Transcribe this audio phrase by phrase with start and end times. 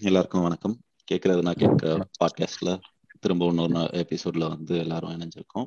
[0.00, 0.80] எல்லாருக்கும் வணக்கம்.
[1.12, 2.80] கேட்கறது நான் கேட்க பாட்காஸ்ட்ல
[3.20, 5.66] திரும்ப இன்னொரு எபிசோட்ல வந்து எல்லாரும் இணைஞ்சிருக்கோம்.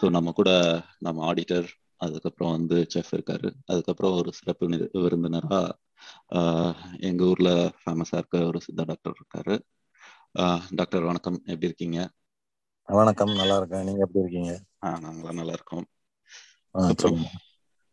[0.00, 3.52] ஸோ நம்ம கூட நம்ம ஆடிட்டர் அதுக்கப்புறம் வந்து செஃப் இருக்காரு.
[3.66, 5.68] அதுக்கப்புறம் ஒரு சிறப்பு விரு- விருந்தினரா
[7.00, 9.58] எங்க ஊர்ல ஃபேமஸா இருக்க ஒரு சித்தா டாக்டர் இருக்காரு.
[10.70, 11.36] டாக்டர் வணக்கம்.
[11.36, 12.10] எப்படி இருக்கீங்க?
[12.84, 13.84] வணக்கம் நல்லா இருக்கேன்.
[13.84, 14.62] நீங்க எப்படி இருக்கீங்க?
[14.86, 15.86] ஆஹ் நாங்களாம் நல்லா இருக்கோம்.
[16.70, 17.24] அப்புறம்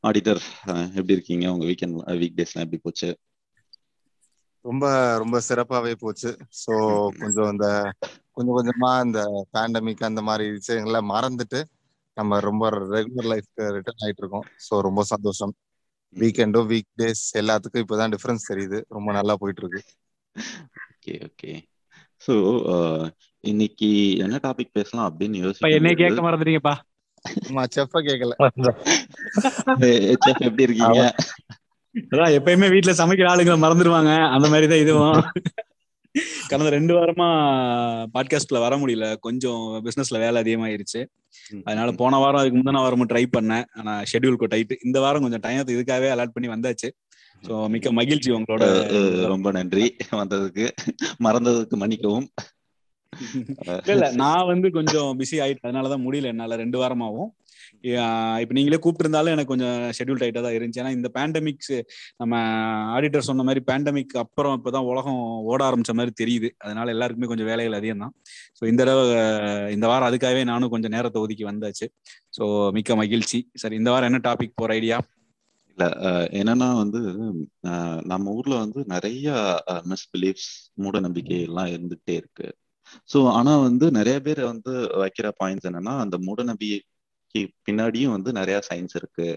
[0.08, 0.42] ஆடிட்டர்
[0.88, 1.52] எப்படி இருக்கீங்க?
[1.52, 3.20] உங்க வீக்கெண்ட் வீக் டேஸ்லாம் எப்படி போச்சு?
[4.66, 4.86] ரொம்ப
[5.18, 6.30] ரொம்ப சிறப்பாவே போச்சு.
[6.62, 7.18] ஸோ ம்ஹும்.
[7.20, 7.68] கொஞ்சம் இந்த
[8.36, 9.20] கொஞ்சம் கொஞ்சமா இந்த
[9.54, 11.60] பேண்டமிக் அந்த மாதிரி விஷயங்களை மறந்துட்டு
[12.18, 12.64] நம்ம ரொம்ப
[12.96, 15.54] ரெகுலர் லைஃப்க்கு ரிட்டர்ன் ஆயிட்டு இருக்கோம் ஸோ ரொம்ப சந்தோஷம்.
[16.16, 18.78] வீக்கெண்டும் வீக் டேஸ் எல்லாத்துக்கும் இப்போதான் டிஃபரன்ஸ் தெரியுது.
[18.90, 19.82] ரொம்ப நல்லா போயிட்டு இருக்கு
[20.92, 21.16] ஓகே.
[21.28, 21.54] ஓகே
[22.22, 22.34] ஸோ
[23.44, 26.76] இன்னைக்கு என்ன டாபிக் பேசலாம் அப்படின்னு இப்ப என்னை கேட்க மறந்துட்டீங்கப்பா.
[27.48, 28.34] ஆமா செஃப்ப கேட்கல
[30.24, 31.04] செஃப் எப்படி இருக்கீங்க?
[31.96, 35.22] அதான் எப்பயுமே வீட்டுல சமைக்கிற ஆளுங்களை மறந்துடுவாங்க அந்த மாதிரி தான் இதுவும்.
[36.48, 37.28] கடந்த ரெண்டு வாரமா
[38.14, 39.16] பாட்காஸ்ட்ல வர முடியல.
[39.20, 41.06] கொஞ்சம் பிசினஸ்ல வேலை அதிகமாயிருச்சு.
[41.64, 43.66] அதனால போன வாரம் அதுக்கு முந்தின வாரமும் ட்ரை பண்ணேன்.
[43.74, 46.90] ஆனா ஷெட்யூல் டைட் இந்த வாரம் கொஞ்சம் டைம் இதுக்காகவே அலாட் பண்ணி வந்தாச்சு.
[47.44, 48.66] ஸோ மிக்க மகிழ்ச்சி உங்களோட
[49.26, 49.96] ரொம்ப நன்றி.
[50.12, 50.68] வந்ததுக்கு.
[51.24, 52.28] மறந்ததுக்கு மன்னிக்கவும்.
[53.86, 56.24] இல்ல நான் வந்து கொஞ்சம் பிஸி ஆயிட்டு அதனாலதான் முடியல.
[56.24, 57.30] என்னால ரெண்டு வாரமாவும்.
[58.42, 60.82] இப்ப நீங்களே கூப்பிட்டுருந்தாலும் எனக்கு கொஞ்சம் ஷெட்யூல் டைட்டா தான் இருந்துச்சு.
[60.84, 61.74] ஏன்னா இந்த பேண்டமிக்ஸ்
[62.22, 62.34] நம்ம
[62.96, 65.20] ஆடிட்டர் சொன்ன மாதிரி பேண்டமிக் அப்புறம் இப்பதான் உலகம்
[65.52, 66.50] ஓட ஆரம்பிச்ச மாதிரி தெரியுது.
[66.66, 68.14] அதனால எல்லாருக்குமே கொஞ்சம் வேலைகள் அதிகம் தான்
[68.60, 69.04] ஸோ இந்த தடவை
[69.78, 71.88] இந்த வாரம் அதுக்காகவே நானும் கொஞ்சம் நேரத்தை ஒதுக்கி வந்தாச்சு.
[72.38, 72.46] ஸோ
[72.78, 73.42] மிக்க மகிழ்ச்சி.
[73.64, 75.00] சரி இந்த வாரம் என்ன டாபிக் போற ஐடியா
[75.78, 75.86] இல்ல
[76.40, 77.00] என்னன்னா வந்து
[78.12, 79.30] நம்ம ஊர்ல வந்து நிறைய
[79.92, 80.52] மிஸ்பிலீஃப்ஸ்
[80.84, 82.48] மூட நம்பிக்கை எல்லாம் இருந்துகிட்டே இருக்கு.
[83.10, 84.74] ஸோ ஆனா வந்து நிறைய பேர் வந்து
[85.04, 86.78] வைக்கிற பாயிண்ட்ஸ் என்னன்னா அந்த மூட நம்பிக்கை
[87.66, 89.28] பின்னாடியும் வந்து நிறைய சயின்ஸ் இருக்கு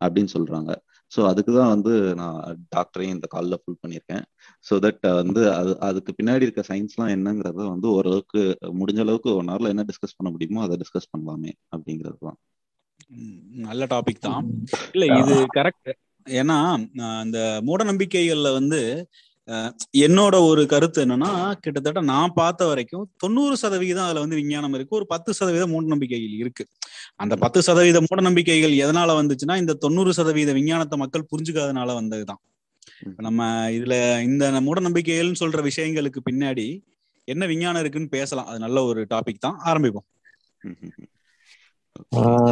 [0.00, 0.72] அப்படின்னு சொல்றாங்க.
[1.12, 2.40] ஸோ அதுக்கு தான் வந்து நான்
[2.76, 4.24] டாக்டரையும் இந்த காலில் ஃபுல் பண்ணியிருக்கேன்.
[4.66, 8.42] ஸோ தட் வந்து அது அதுக்கு பின்னாடி இருக்க சயின்ஸ்லாம் என்னங்கிறத வந்து ஓரளவுக்கு
[8.80, 12.38] முடிஞ்ச அளவுக்கு ஒன் ஹவர்ல என்ன டிஸ்கஸ் பண்ண முடியுமோ அதை டிஸ்கஸ் பண்ணலாமே அப்படிங்கிறது தான்.
[13.66, 14.46] நல்ல டாபிக் தான்.
[14.92, 15.90] இல்ல இது கரெக்ட்
[16.26, 16.56] ஏன்னா
[17.22, 18.80] அந்த மூட நம்பிக்கைகள்ல வந்து
[20.04, 21.30] என்னோட ஒரு கருத்து என்னன்னா
[21.64, 24.98] கிட்டத்தட்ட நான் பார்த்த வரைக்கும் தொண்ணூறு சதவிகிதம் அதுல வந்து விஞ்ஞானம் இருக்கு.
[24.98, 26.64] ஒரு பத்து சதவீதம் மூட நம்பிக்கைகள் இருக்கு.
[27.22, 32.42] அந்த பத்து சதவீத மூட நம்பிக்கைகள் எதனால வந்துச்சுன்னா இந்த தொண்ணூறு சதவீத விஞ்ஞானத்தை மக்கள் புரிஞ்சுக்காதனால வந்ததுதான்.
[33.26, 33.94] நம்ம இதுல
[34.28, 36.68] இந்த மூட நம்பிக்கைகள்னு சொல்ற விஷயங்களுக்கு பின்னாடி
[37.28, 38.48] என்ன விஞ்ஞானம் இருக்குன்னு பேசலாம்.
[38.50, 39.58] அது நல்ல ஒரு டாபிக் தான்.
[39.70, 40.06] ஆரம்பிப்போம்.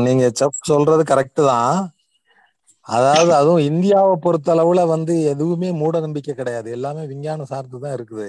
[0.06, 0.24] நீங்க
[0.70, 1.76] சொல்றது கரெக்ட் தான்.
[2.86, 6.68] அதாவது அதுவும் இந்தியாவை பொறுத்த அளவுல வந்து எதுவுமே மூட நம்பிக்கை கிடையாது.
[6.76, 8.28] எல்லாமே விஞ்ஞானம் சார்ந்து தான் இருக்குது.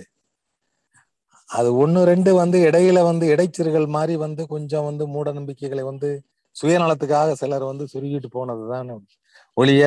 [1.49, 6.09] அது ஒண்ணு ரெண்டு வந்து இடையில வந்து இடைச்சிறுகள் மாதிரி வந்து கொஞ்சம் வந்து மூட நம்பிக்கைகளை வந்து
[6.55, 8.89] சுயநலத்துக்காக சிலர் வந்து சுருகிட்டு போனதுதான்
[9.57, 9.83] ஒழிய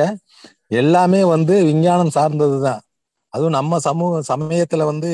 [0.81, 2.81] எல்லாமே வந்து விஞ்ஞானம் சார்ந்தது தான்
[3.33, 5.11] அதுவும் நம்ம சமூக சமயத்துல வந்து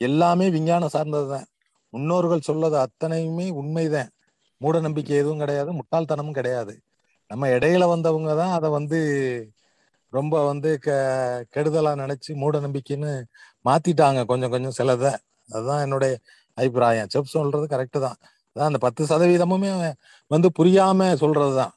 [0.00, 1.46] எல்லாமே விஞ்ஞானம் சார்ந்தது தான்
[1.92, 4.10] முன்னோர்கள் சொல்லது அத்தனையுமே உண்மைதான்.
[4.60, 6.72] மூட நம்பிக்கை எதுவும் கிடையாது முட்டாள்தனமும் கிடையாது.
[7.30, 8.98] நம்ம இடையில வந்தவங்க தான் அதை வந்து
[10.12, 10.90] ரொம்ப வந்து க
[11.54, 13.12] கெடுதலா நினைச்சு மூட நம்பிக்கைன்னு
[13.64, 15.12] மாத்திட்டாங்க கொஞ்சம் கொஞ்சம் சிலதை.
[15.48, 16.12] அதுதான் என்னுடைய
[16.58, 17.10] அபிப்பிராயம்.
[17.14, 18.18] செப் சொல்றது கரெக்டு தான்.
[18.56, 19.70] அதான் அந்த பத்து சதவீதமுமே
[20.30, 21.74] வந்து புரியாம சொல்றதுதான்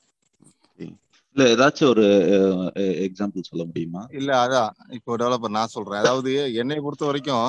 [1.36, 2.04] இல்ல ஏதாச்சும் ஒரு
[3.06, 4.02] எக்ஸாம்பிள் சொல்ல முடியுமா?
[4.20, 4.74] இல்ல அதான்.
[4.98, 6.02] இப்போ டெவலப்பர் நான் சொல்றேன்.
[6.04, 6.32] அதாவது
[6.62, 7.48] என்னை பொறுத்த வரைக்கும்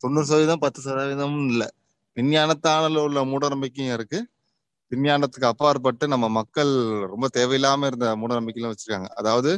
[0.00, 1.64] தொண்ணூறு சதவீதம் பத்து சதவீதம் இல்ல.
[2.16, 4.18] விஞ்ஞானத்தான உள்ள மூட நம்பிக்கையும் இருக்கு.
[4.94, 6.72] விஞ்ஞானத்துக்கு அப்பாற்பட்டு நம்ம மக்கள்
[7.12, 9.08] ரொம்ப தேவையில்லாம இருந்த மூட நம்பிக்கையும் வச்சிருக்காங்க.
[9.20, 9.50] அதாவது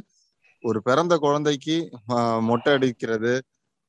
[0.65, 1.77] ஒரு பிறந்த குழந்தைக்கு
[2.49, 3.33] மொட்டை அடிக்கிறது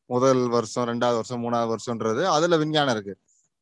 [0.09, 3.13] முதல் வருஷம் ரெண்டாவது வருஷம் மூணாவது வருஷம்ன்றது அதுல விஞ்ஞானம் இருக்கு.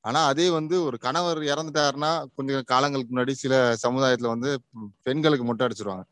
[0.04, 3.54] ஆனா அதே வந்து ஒரு கணவர் இறந்துட்டாருன்னா கொஞ்சம் காலங்களுக்கு முன்னாடி சில
[3.86, 4.50] சமுதாயத்துல வந்து
[5.08, 6.04] பெண்களுக்கு மொட்டை அடிச்சிருவாங்க.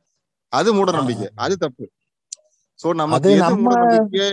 [0.54, 1.86] அது மூட நம்பிக்கை அது தப்பு.
[2.80, 4.28] சோ நமக்கு எது மூட நம்பிக்கை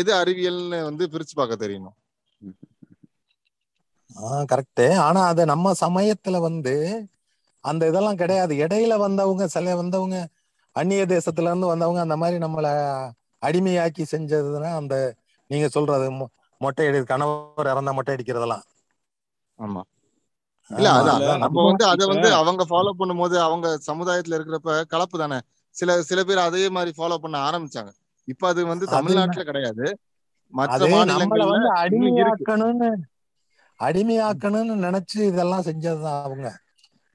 [0.00, 1.96] எது அறிவியல்னு வந்து பிரிச்சு பார்க்க தெரியணும்
[4.14, 6.74] ஆஹ் கரெக்டு ஆனா அது நம்ம சமயத்துல வந்து
[7.64, 8.54] அந்த இதெல்லாம் கிடையாது.
[8.54, 10.16] இடையில வந்தவங்க சில வந்தவங்க
[10.76, 12.68] அந்நிய தேசத்துல இருந்து வந்தவங்க அந்த மாதிரி நம்மள
[13.42, 14.94] அடிமையாக்கி செஞ்சதுன்னா அந்த
[15.50, 16.06] நீங்க சொல்றது
[16.60, 18.64] மொட்டை அடி கணவர் இறந்தா மொட்டை அடிக்கிறதெல்லாம்.
[19.58, 19.82] ஆமா.
[20.70, 25.38] இல்ல அதான் நம்ம- வந்து அத வந்து அவங்க ஃபாலோ பண்ணும்போது அவங்க சமுதாயத்துல இருக்கிறப்ப கலப்பு தானே.
[25.76, 27.90] சில சில பேர் அதே மாதிரி ஃபாலோ பண்ண ஆரம்பிச்சாங்க.
[28.28, 29.86] இப்ப அது வந்து தமிழ்நாட்டுல கிடையாது.
[30.52, 31.46] மற்ற மாநிலங்கள்ல
[33.80, 36.48] அடிமையாக்கணும்னு நினைச்சு இதெல்லாம் செஞ்சதுதான் அவங்க.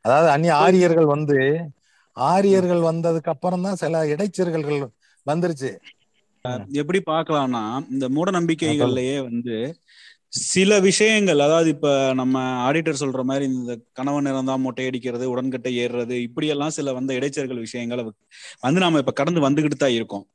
[0.06, 1.38] அதாவது அந்நிய ஆரியர்கள் வந்து
[2.18, 4.66] ஆரியர்கள் வந்ததுக்கு அப்புறம் தான் சில இடைச்சர்கள்
[5.26, 5.72] வந்துருச்சு.
[6.74, 9.56] எப்படி பாக்கலாம்னா இந்த மூட நம்பிக்கைகள்லயே வந்து
[10.34, 12.36] சில விஷயங்கள் அதாவது இப்ப நம்ம
[12.66, 18.04] ஆடிட்டர் சொல்ற மாதிரி இந்த கணவன் இறந்தா மொட்டை அடிக்கிறது உடன்கட்டை ஏறுறது இப்படியெல்லாம் சில வந்த இடைச்சர்கள் விஷயங்களை
[18.64, 20.26] வந்து நாம இப்ப கடந்து வந்துகிட்டு தான் இருக்கோம்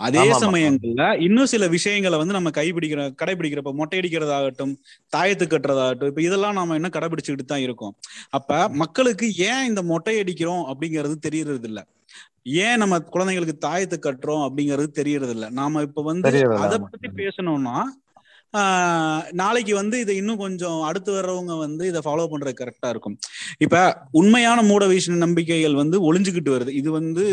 [0.00, 0.20] அதே.
[0.40, 4.74] சமயங்கள்ல இன்னும் சில விஷயங்களை வந்து நம்ம கைப்பிடிக்கிற கடைபிடிக்கிறப்ப மொட்டை அடிக்கிறதாகட்டும்
[5.12, 7.94] தாயத்து கட்டுறதாகட்டும் இப்ப இதெல்லாம் நாம இன்னும் கடைபிடிச்சுக்கிட்டு தான் இருக்கோம்
[8.32, 8.50] அப்ப
[8.82, 11.82] மக்களுக்கு ஏன் இந்த மொட்டை அடிக்கிறோம் அப்படிங்கிறது தெரியறது இல்ல
[12.60, 16.28] ஏன் நம்ம குழந்தைங்களுக்கு தாயத்து கட்டுறோம் அப்படிங்கிறது தெரியறது இல்ல நாம இப்ப வந்து
[16.60, 16.76] அதை.
[16.86, 17.76] பத்தி பேசணும்னா
[19.30, 23.18] நாளைக்கு வந்து இதை இன்னும் கொஞ்சம் அடுத்து வர்றவங்க வந்து இதை ஃபாலோ பண்றது கரெக்டா இருக்கும்.
[23.58, 26.68] இப்ப உண்மையான மூட வீஷ நம்பிக்கைகள் வந்து ஒளிஞ்சுக்கிட்டு வருது.
[26.68, 27.24] இது வந்து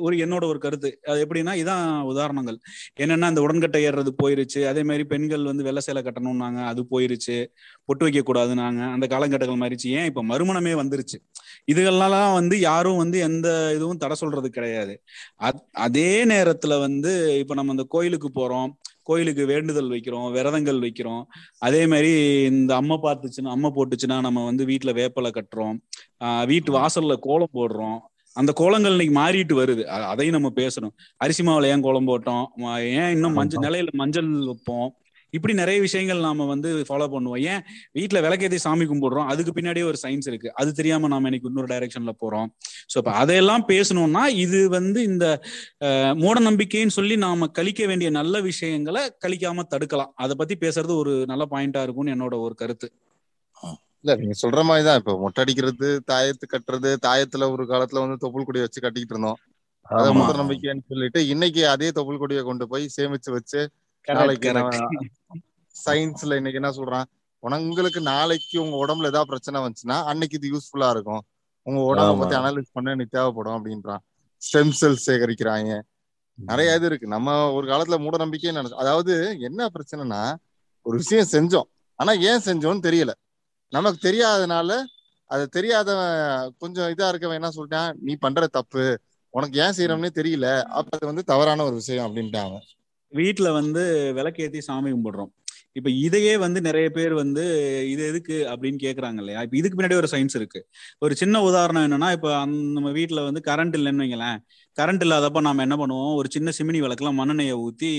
[0.00, 1.00] ஒரு என்னோட ஒரு கருத்து.
[1.06, 2.58] அது எப்படின்னா இதான் உதாரணங்கள்.
[3.00, 4.66] என்னன்னா இந்த உடன்கட்டை ஏறுறது போயிருச்சு.
[4.66, 7.46] அதே மாதிரி பெண்கள் வந்து வெள்ளை சேலை கட்டணும்னாங்க அது போயிருச்சு.
[7.84, 8.92] பொட்டு வைக்க கூடாதுனாங்க.
[8.92, 9.88] அந்த காலங்கட்டங்கள் மாறிச்சு.
[9.88, 11.30] ஏன் இப்ப மறுமணமே வந்துருச்சு?
[11.72, 15.02] இதுகள்லாம் வந்து யாரும் வந்து எந்த இதுவும் தடை சொல்றது கிடையாது.
[15.40, 18.72] அத்- அதே நேரத்துல வந்து இப்ப நம்ம அந்த கோயிலுக்கு போறோம்.
[19.08, 21.22] கோயிலுக்கு வேண்டுதல் வைக்கிறோம் விரதங்கள் வைக்கிறோம்.
[21.66, 22.12] அதே மாதிரி
[22.52, 25.78] இந்த அம்மை பார்த்துச்சுன்னா அம்மை போட்டுச்சுன்னா நம்ம வந்து வீட்டுல வேப்பலை கட்டுறோம்.
[26.52, 28.00] வீட்டு வாசல்ல கோலம் போடுறோம்.
[28.36, 29.82] அந்த கோலங்கள் இன்னைக்கு மாறிட்டு வருது.
[30.12, 30.94] அதையும் நம்ம பேசணும்.
[31.24, 32.46] அரிசி மாவுல ஏன் கோலம் போட்டோம்?
[33.00, 34.90] ஏன் இன்னும் மஞ்சள் நிலையில மஞ்சள் வைப்போம்?
[35.36, 37.40] இப்படி நிறைய விஷயங்கள் நாம வந்து ஃபாலோ பண்ணுவோம்.
[37.52, 37.62] ஏன்?
[37.98, 39.28] வீட்டுல விளக்கேத்தி சாமி கும்பிடுறோம்.
[39.32, 40.48] அதுக்கு பின்னாடியே ஒரு சயின்ஸ் இருக்கு.
[40.54, 42.48] அது தெரியாம நாம இன்னைக்கு இன்னொரு டைரக்ஷன்ல போறோம்.
[42.92, 45.26] சோ இப்ப அதையெல்லாம் பேசணும்னா இது வந்து இந்த
[46.22, 50.12] மூட நம்பிக்கைன்னு சொல்லி நாம கழிக்க வேண்டிய நல்ல விஷயங்களை கழிக்காம தடுக்கலாம்.
[50.24, 52.88] அதை பத்தி பேசுறது ஒரு நல்ல பாயிண்டா இருக்கும்னு என்னோட ஒரு கருத்து.
[54.04, 58.60] இல்ல நீங்க சொல்ற மாதிரிதான் இப்ப மொட்டை அடிக்கிறது தாயத்து கட்டுறது தாயத்துல ஒரு காலத்துல வந்து தொப்புள் கொடி
[58.64, 59.38] வச்சு கட்டிக்கிட்டு இருந்தோம்.
[59.86, 60.08] அதை.
[60.16, 63.60] மூட நம்பிக்கைன்னு சொல்லிட்டு இன்னைக்கு அதே தொப்புள் கொடியை கொண்டு போய் சேமிச்சு வச்சு
[64.08, 64.48] நாளைக்கு.
[65.76, 67.06] சயின்ஸ்ல இன்னைக்கு என்ன சொல்றான்?
[67.42, 71.22] உங்களுக்கு நாளைக்கு உங்க உடம்புல ஏதாவது பிரச்சனை வந்துச்சுன்னா அன்னைக்கு இது யூஸ்ஃபுல்லா இருக்கும்.
[71.66, 72.18] உங்க உடம்ப.
[72.18, 74.02] பத்தி அனலைஸ் பண்ண எனக்கு தேவைப்படும் அப்படின்றான்.
[74.42, 75.72] ஸ்டெம் செல் சேகரிக்கிறாங்க
[76.38, 77.06] நிறைய இது இருக்கு.
[77.06, 80.22] நம்ம ஒரு காலத்துல மூட நம்பிக்கையே நினைச்சோம் அதாவது என்ன பிரச்சனைனா
[80.86, 81.68] ஒரு விஷயம் செஞ்சோம்.
[81.98, 83.12] ஆனா ஏன் செஞ்சோம்னு தெரியல.
[83.72, 84.72] நமக்கு தெரியாதனால
[85.30, 86.16] அது தெரியாதவன்
[86.58, 87.92] கொஞ்சம் இதா இருக்கவன் என்ன சொல்லிட்டான்?
[88.06, 88.84] நீ பண்ற தப்பு.
[89.34, 90.48] உனக்கு ஏன் செய்யறோம்னே தெரியல.
[90.78, 92.56] அப்ப அது வந்து தவறான ஒரு விஷயம் அப்படின்ட்டாங்க
[93.14, 93.82] வீட்டுல வந்து
[94.16, 95.32] விளக்கேத்தி சாமி கும்பிடுறோம்.
[95.72, 97.44] இப்ப இதையே வந்து நிறைய பேர் வந்து
[97.90, 99.42] இது எதுக்கு அப்படின்னு கேக்குறாங்க இல்லையா?
[99.42, 100.60] இப்ப இதுக்கு பின்னாடி ஒரு சயின்ஸ் இருக்கு.
[100.98, 104.38] ஒரு சின்ன உதாரணம் என்னன்னா இப்ப அந்த நம்ம வீட்டுல வந்து கரண்ட் இல்லைன்னு வைங்களேன்.
[104.78, 106.14] கரண்ட் இல்லாதப்ப நாம என்ன பண்ணுவோம்?
[106.14, 107.90] ஒரு சின்ன சிமினி விளக்குலாம் மண்ணெண்ணெயை ஊத்தி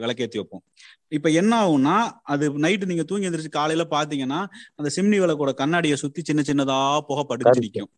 [0.00, 0.64] விளக்கேத்தி வைப்போம்.
[1.08, 4.40] இப்ப என்ன ஆகும்னா அது நைட்டு நீங்க தூங்கி எந்திரிச்சு காலையில பாத்தீங்கன்னா
[4.74, 7.90] அந்த சிம்னி விளக்கோட கண்ணாடியை சுத்தி சின்ன சின்னதா புகை படிச்சு கருத்து.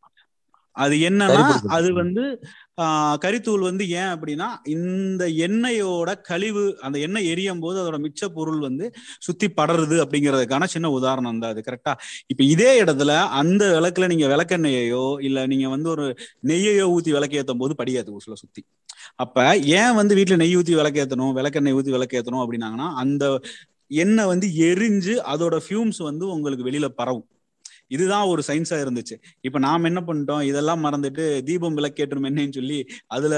[0.77, 1.41] அது என்னன்னா.
[1.77, 2.23] அது வந்து
[2.83, 8.61] ஆஹ் கரித்தூள் வந்து ஏன் அப்படின்னா இந்த எண்ணெயோட கழிவு அந்த எண்ணெய் எரியும் போது அதோட மிச்ச பொருள்
[8.61, 8.87] வந்து
[9.27, 11.93] சுத்தி படருது அப்படிங்கிறதுக்கான சின்ன உதாரணம் தான் அது கரெக்டா
[12.31, 16.07] இப்ப இதே இடத்துல அந்த விளக்குல நீங்க விளக்கெண்ணெயையோ இல்ல நீங்க வந்து ஒரு
[16.45, 18.63] நெய்யையோ ஊத்தி விளக்கேத்தும் போது படியாது உசுல சுத்தி.
[19.19, 19.37] அப்ப
[19.75, 23.25] ஏன் வந்து வீட்டுல நெய் ஊத்தி விளக்கேத்தணும் விளக்கெண்ணெய் ஊத்தி விளக்கேத்தணும் அப்படின்னாங்கன்னா அந்த
[24.01, 27.27] எண்ணெய் வந்து எரிஞ்சு அதோட ஃபியூம்ஸ் வந்து உங்களுக்கு வெளியில பரவும்.
[27.93, 29.17] இதுதான் ஒரு சயின்ஸா இருந்துச்சு.
[29.41, 30.43] இப்ப நாம என்ன பண்ணிட்டோம்?
[30.43, 32.79] இதெல்லாம் மறந்துட்டு தீபம் விளக்கேற்றும் எண்ணெய்ன்னு சொல்லி
[33.09, 33.35] அதுல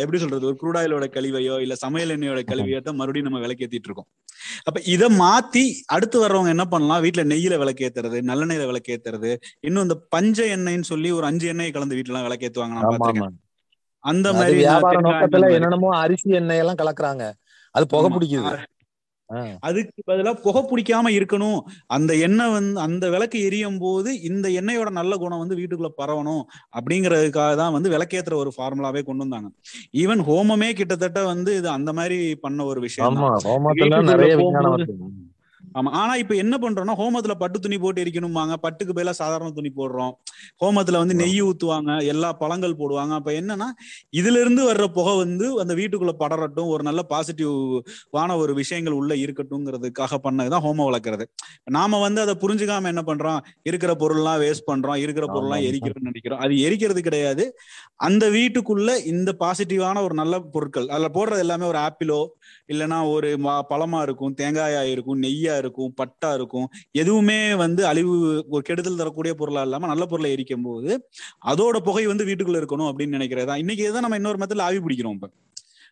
[0.00, 0.46] எப்படி சொல்றது?
[0.46, 4.08] ஒரு குரூடாயிலோட கழிவையோ இல்ல சமையல் எண்ணெயோட கழிவையோ தான் மறுபடியும் நம்ம விளக்கேத்திட்டு இருக்கோம்.
[4.64, 7.02] அப்ப இதை மாத்தி அடுத்து வர்றவங்க என்ன பண்ணலாம்?
[7.02, 12.14] வீட்டுல நெய்யில விளக்கேத்துறது நல்லெண்ணெயில விளக்கேத்துறது இன்னும் இந்த பஞ்ச எண்ணெய்ன்னு சொல்லி ஒரு அஞ்சு எண்ணெய் கலந்து வீட்டுல
[12.14, 13.36] எல்லாம் விளக்கேத்துவாங்க நான் பாத்திருக்கேன்
[14.04, 15.46] அந்த மாதிரி வியாபார நோக்கத்துல.
[15.54, 17.24] என்னென்னமோ அரிசி எண்ணெய் எல்லாம் கலக்குறாங்க.
[17.74, 18.08] அது புகை.
[18.10, 18.52] பிடிக்குது.
[19.62, 21.58] அதுக்கு பதிலா புகை பிடிக்காம இருக்கணும்.
[21.96, 26.42] அந்த எண்ணெய் வந்து அந்த விளக்கு எரியும் போது இந்த எண்ணெயோட நல்ல குணம் வந்து வீட்டுக்குள்ள பரவணும்
[26.78, 29.50] அப்படிங்கறதுக்காக தான் வந்து விளக்கேத்துற ஒரு ஃபார்முலாவே கொண்டு வந்தாங்க.
[30.02, 33.08] ஈவன் ஹோமமே கிட்டத்தட்ட வந்து இது அந்த மாதிரி பண்ண ஒரு விஷயம்
[35.74, 35.90] ஆமா.
[35.92, 40.12] ஆனா இப்ப என்ன பண்றோம்னா ஹோமத்துல பட்டு துணி போட்டு எரிக்கணுமாங்க பட்டுக்கு பதிலா சாதாரண துணி போடுறோம்.
[40.60, 42.04] ஹோமத்துல வந்து நெய் ஊத்துவாங்க.
[42.04, 43.12] எல்லா பழங்கள் போடுவாங்க.
[43.12, 43.68] அப்ப என்னன்னா
[44.16, 46.68] இதுல இருந்து வர்ற புகை வந்து அந்த வீட்டுக்குள்ள படரட்டும்.
[46.68, 47.54] ஒரு நல்ல பாசிட்டிவ்
[48.10, 51.26] வான ஒரு விஷயங்கள் உள்ள இருக்கட்டும்ங்கிறதுக்காக பண்ணதுதான் ஹோமம் வளர்க்கறது.
[51.70, 53.40] நாம வந்து அதை புரிஞ்சுக்காம என்ன பண்றோம்?
[53.62, 54.96] இருக்கிற பொருள்லாம் வேஸ்ட் பண்றோம்.
[54.96, 55.64] இருக்கிற பொருள்லாம்.
[55.68, 56.38] எரிக்கிறோம்னு நினைக்கிறோம்.
[56.38, 57.44] அது எரிக்கிறது கிடையாது.
[58.00, 62.20] அந்த வீட்டுக்குள்ள இந்த பாசிட்டிவான ஒரு நல்ல பொருட்கள் அதுல போடுறது எல்லாமே ஒரு ஆப்பிளோ
[62.72, 63.28] இல்லைன்னா ஒரு
[63.70, 69.62] பழமா இருக்கும் தேங்காயா இருக்கும் நெய்யா இருக்கும் பட்டா இருக்கும் எதுவுமே வந்து அழிவு ஒரு கெடுதல் தரக்கூடிய பொருளா
[69.62, 71.08] இல்லாம நல்ல பொருளை எரிக்கும் போது
[71.46, 75.30] அதோட புகை வந்து வீட்டுக்குள்ள இருக்கணும் அப்படின்னு நினைக்கிறதா இன்னைக்கு இதை நம்ம இன்னொரு மெத்தட்ல ஆவி பிடிக்கிறோம் இப்ப.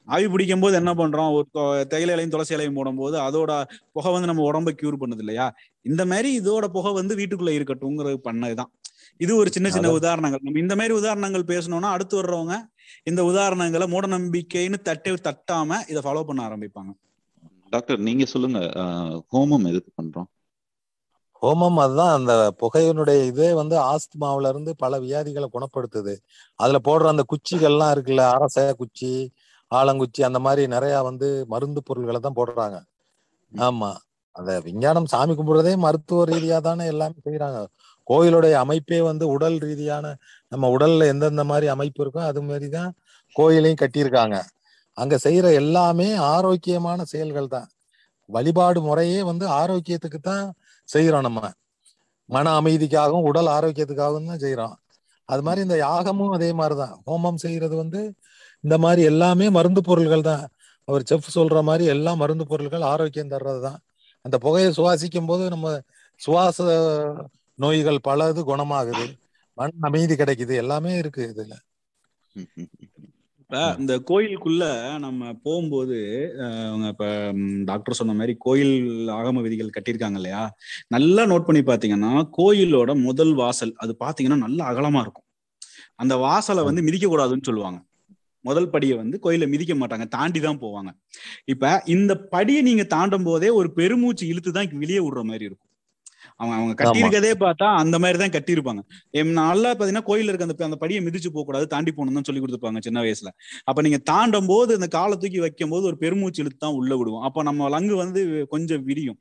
[0.05, 1.33] ஆவி பிடிக்கும் போது என்ன பண்றோம்?
[1.33, 5.55] ஒரு தொ- தேயிலை இலையும் துளசி இலையும் போடும்போது அதோட புகை வந்து நம்ம உடம்ப கியூர் பண்ணுது இல்லையா?
[5.83, 8.73] இந்த மாதிரி இதோட புகை வந்து வீட்டுக்குள்ள இருக்கட்டும்ங்கிறது பண்ணதுதான்.
[9.17, 10.41] இது ஒரு சின்ன சின்ன உதாரணங்கள்.
[10.43, 12.57] நம்ம இந்த மாதிரி உதாரணங்கள் பேசணும்னா அடுத்து வர்றவங்க
[13.03, 17.06] இந்த உதாரணங்களை மூட நம்பிக்கைன்னு தட்டி தட்டாம இதை ஃபாலோ பண்ண ஆரம்பிப்பாங்க.
[17.73, 18.59] டாக்டர் நீங்க சொல்லுங்க.
[19.33, 20.29] ஹோமம் எதுக்கு பண்றோம்?
[21.43, 22.15] ஹோமம் அதுதான்.
[22.19, 26.15] அந்த புகையினுடைய இதே வந்து ஆஸ்துமாவுல இருந்து பல வியாதிகளை குணப்படுத்துது.
[26.61, 29.11] அதுல போடுற அந்த குச்சிகள்லாம் இருக்குல்ல அரச குச்சி
[29.71, 32.77] ஆலங்குச்சி அந்த மாதிரி நிறைய வந்து மருந்து பொருள்களை தான் போடுறாங்க.
[33.53, 33.91] ஆமா.
[34.37, 37.61] அந்த விஞ்ஞானம் சாமி கும்பிடுறதே மருத்துவ ரீதியா தானே எல்லாமே செய்யறாங்க
[38.09, 40.07] கோயிலுடைய அமைப்பே வந்து உடல் ரீதியான
[40.53, 42.91] நம்ம உடல்ல எந்தெந்த மாதிரி அமைப்பு இருக்கோ அது மாதிரி தான்
[43.37, 44.37] கோயிலையும் கட்டியிருக்காங்க.
[44.99, 47.69] அங்க செய்யற எல்லாமே ஆரோக்கியமான செயல்கள் தான்.
[48.29, 50.47] வழிபாடு முறையே வந்து ஆரோக்கியத்துக்கு தான்
[50.89, 51.41] செய்யறோம் நம்ம.
[52.29, 54.75] மன அமைதிக்காகவும் உடல் ஆரோக்கியத்துக்காகவும் தான் செய்யறோம்
[55.29, 56.95] அது மாதிரி இந்த யாகமும் அதே மாதிரிதான்.
[57.07, 58.01] ஹோமம் செய்யறது வந்து
[58.65, 60.45] இந்த மாதிரி எல்லாமே மருந்து பொருள்கள் தான்.
[60.89, 63.79] அவர் செஃப் சொல்ற மாதிரி எல்லா மருந்து பொருட்கள் ஆரோக்கியம் தர்றது தான்.
[64.25, 65.69] அந்த புகையை சுவாசிக்கும் போது நம்ம
[66.21, 66.59] சுவாச
[67.59, 69.07] நோய்கள் பலது குணமாகுது.
[69.59, 70.55] மன அமைதி கிடைக்குது.
[70.55, 71.55] எல்லாமே இருக்கு இதுல.
[73.81, 74.65] இந்த கோயிலுக்குள்ள
[74.99, 75.97] நம்ம போகும்போது
[76.69, 77.07] அவங்க இப்ப
[77.65, 78.75] டாக்டர் சொன்ன மாதிரி கோயில்
[79.19, 80.43] ஆகம விதிகள் கட்டியிருக்காங்க இல்லையா?
[80.89, 85.27] நல்லா நோட் பண்ணி பாத்தீங்கன்னா கோயிலோட முதல் வாசல் அது பாத்தீங்கன்னா நல்ல அகலமா இருக்கும்.
[85.97, 87.79] அந்த வாசலை வந்து மிதிக்க கூடாதுன்னு சொல்லுவாங்க.
[88.45, 90.91] முதல் படியை வந்து கோயில மிதிக்க மாட்டாங்க தாண்டி தான் போவாங்க.
[91.45, 95.66] இப்ப இந்த படியை நீங்க தாண்டும் போதே ஒரு பெருமூச்சு இழுத்து தான் வெளியே விடுற மாதிரி இருக்கும்.
[96.41, 98.83] அவங்க அவங்க கட்டியிருக்கதே பார்த்தா அந்த மாதிரி தான் கட்டியிருப்பாங்க.
[99.41, 102.83] நல்லா பாத்தீங்கன்னா கோயில்ல இருக்க அந்த அந்த படியை மிதிச்சு போக கூடாது தாண்டி போகணும் தான் சொல்லி கொடுத்துருப்பாங்க
[102.87, 103.31] சின்ன வயசுல.
[103.71, 107.25] அப்ப நீங்க தாண்டும் போது அந்த காலை தூக்கி வைக்கும் போது ஒரு பெருமூச்சு இழுத்து தான் உள்ள விடுவோம்.
[107.29, 108.23] அப்ப நம்ம லங்கு வந்து
[108.55, 109.19] கொஞ்சம் விரியும்.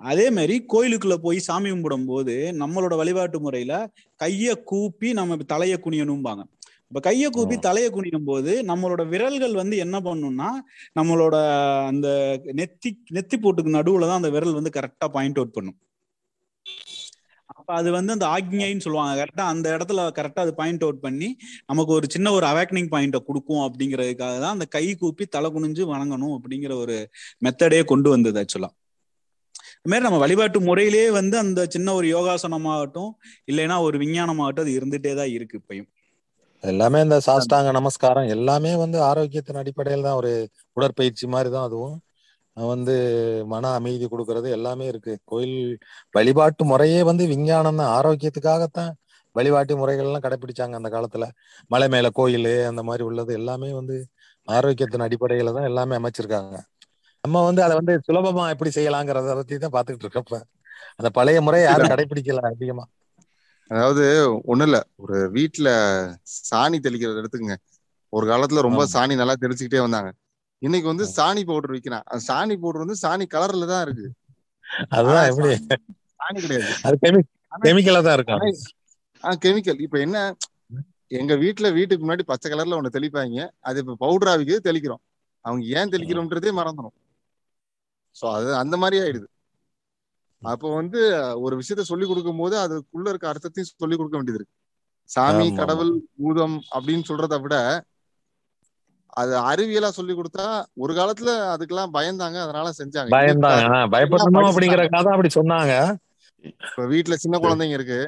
[0.00, 3.74] அதே மாதிரி கோயிலுக்குள்ள போய் சாமி கும்பிடும் போது நம்மளோட வழிபாட்டு முறையில
[4.20, 6.42] கைய கூப்பி நம்ம தலைய குனியணும்பாங்க.
[6.90, 10.50] இப்ப கைய கூப்பி தலைய குனியும் போது நம்மளோட விரல்கள் வந்து என்ன பண்ணும்னா
[10.98, 11.36] நம்மளோட
[11.90, 12.08] அந்த
[12.60, 15.78] நெத்தி நெத்தி போட்டுக்கு நடுவுல தான் அந்த விரல் வந்து கரெக்டா பாயிண்ட் அவுட் பண்ணும்.
[17.68, 19.12] அது வந்து அந்த ஆக்ஞைன்னு சொல்லுவாங்க.
[19.20, 21.28] கரெக்டா அந்த இடத்துல கரெக்டா அது பாயிண்ட் அவுட் பண்ணி
[21.70, 26.34] நமக்கு ஒரு சின்ன ஒரு அவேக்னிங் பாயிண்ட கொடுக்கும் அப்படிங்கிறதுக்காக தான் அந்த கை கூப்பி தலை குனிஞ்சு வணங்கணும்
[26.36, 26.96] அப்படிங்கிற ஒரு
[27.42, 28.70] மெத்தடே கொண்டு வந்தது ஆக்சுவலா
[29.76, 33.10] அது மாதிரி நம்ம வழிபாட்டு முறையிலேயே வந்து அந்த சின்ன ஒரு யோகாசனமாகட்டும்
[33.50, 35.88] இல்லைன்னா ஒரு விஞ்ஞானமாகட்டும் அது இருந்துட்டே தான் இருக்கு இப்பயும்.
[36.64, 40.32] எல்லாமே இந்த சாஷ்டாங்க நமஸ்காரம் எல்லாமே வந்து ஆரோக்கியத்தின் அடிப்படையில் தான் ஒரு
[40.76, 41.96] உடற்பயிற்சி மாதிரி தான் அதுவும்.
[42.56, 42.92] வந்து
[43.46, 45.12] மன அமைதி கொடுக்கறது எல்லாமே இருக்கு.
[45.24, 45.56] கோயில்
[46.14, 47.92] வழிபாட்டு முறையே வந்து விஞ்ஞானம் தான்.
[47.98, 48.92] ஆரோக்கியத்துக்காகத்தான்
[49.36, 51.24] வழிபாட்டு முறைகள் எல்லாம் கடைபிடிச்சாங்க அந்த காலத்துல.
[51.70, 53.96] மலை மேல கோயில் அந்த மாதிரி உள்ளது எல்லாமே வந்து
[54.48, 56.56] ஆரோக்கியத்தின் அடிப்படையில தான் எல்லாமே அமைச்சிருக்காங்க.
[57.24, 60.34] நம்ம வந்து அதை வந்து சுலபமா எப்படி செய்யலாங்கிறத பத்தி தான் பாத்துக்கிட்டு இருக்கப்ப.
[60.98, 62.84] அந்த பழைய முறையை யாரும் கடைபிடிக்கல அதிகமா.
[63.70, 64.02] அதாவது
[64.46, 64.78] ஒண்ணு இல்ல.
[64.96, 65.68] ஒரு வீட்டுல
[66.42, 67.56] சாணி தெளிக்கிறத எடுத்துக்கங்க.
[68.12, 68.82] ஒரு காலத்துல ரொம்ப.
[68.94, 70.10] சாணி நல்லா தெளிச்சுக்கிட்டே வந்தாங்க.
[70.62, 72.06] இன்னைக்கு வந்து சாணி பவுடர் விக்கிறான்.
[72.10, 74.06] அந்த சாணி பவுடர் வந்து சாணி கலர்ல தான் இருக்கு.
[74.90, 75.50] அதுதான் எப்படி?
[76.20, 76.68] சாணி கிடையாது.
[76.84, 77.20] அது கெமி
[77.66, 78.42] கெமிக்கலா தான் இருக்கும்.
[79.24, 80.18] ஆஹ் கெமிக்கல் இப்ப என்ன
[81.20, 83.38] எங்க வீட்டுல வீட்டுக்கு முன்னாடி பச்சை கலர்ல ஒண்ணு தெளிப்பாங்க.
[83.60, 85.02] அது இப்ப பவுடரா விற்கிறது தெளிக்கிறோம்.
[85.44, 86.96] அவங்க ஏன் தெளிக்கிறோம்ன்றதே மறந்துடும்
[88.16, 89.26] சோ அது அந்த மாதிரி ஆயிடுது.
[90.42, 91.00] அப்போ வந்து
[91.44, 94.54] ஒரு விஷயத்த சொல்லி கொடுக்கும் போது அதுக்குள்ள இருக்க அர்த்தத்தையும் சொல்லி கொடுக்க வேண்டியது இருக்கு.
[95.10, 95.46] சாமி.
[95.60, 97.56] கடவுள் பூதம் அப்படின்னு சொல்றதை விட
[99.16, 100.46] அது அறிவியலா சொல்லி கொடுத்தா
[100.76, 103.12] ஒரு காலத்துல அதுக்கெல்லாம் பயந்தாங்க அதனால செஞ்சாங்க.
[103.14, 103.62] பயந்தாங்க.
[103.94, 104.48] பயப்படணும்.
[104.50, 105.72] அப்படிங்கறக்காக அப்படி சொன்னாங்க.
[106.44, 108.00] இப்ப வீட்டுல சின்ன குழந்தைங்க இருக்கு.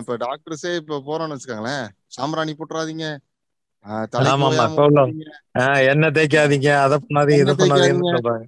[0.00, 1.86] இப்ப டாக்டர்ஸே இப்ப போறோம்னு வச்சுக்கோங்களேன்.
[2.08, 3.06] சாம்பிராணி போட்டுறாதீங்க.
[5.90, 6.70] எண்ணெய் தேய்க்காதீங்க.
[6.84, 8.12] அதை பண்ணாதீங்க இதை தேய்க்காதீங்க.
[8.12, 8.44] சொல்றாங்க.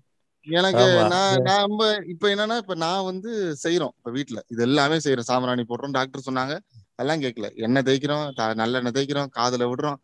[0.46, 0.84] எனக்கு.
[1.12, 3.30] நான் நான் ரொம்ப இப்ப என்னன்னா இப்ப நான் வந்து
[3.64, 6.54] செய்யறோம் இப்ப வீட்டுல இது எல்லாமே செய்யறோம் சாம்பிராணி போடுறோம் டாக்டர் சொன்னாங்க.
[6.98, 8.24] அதெல்லாம் கேட்கல எண்ணெய் தேய்க்கிறோம்
[8.60, 9.98] நல்லெண்ணெய் தேய்க்கிறோம் காதுல விடுறோம்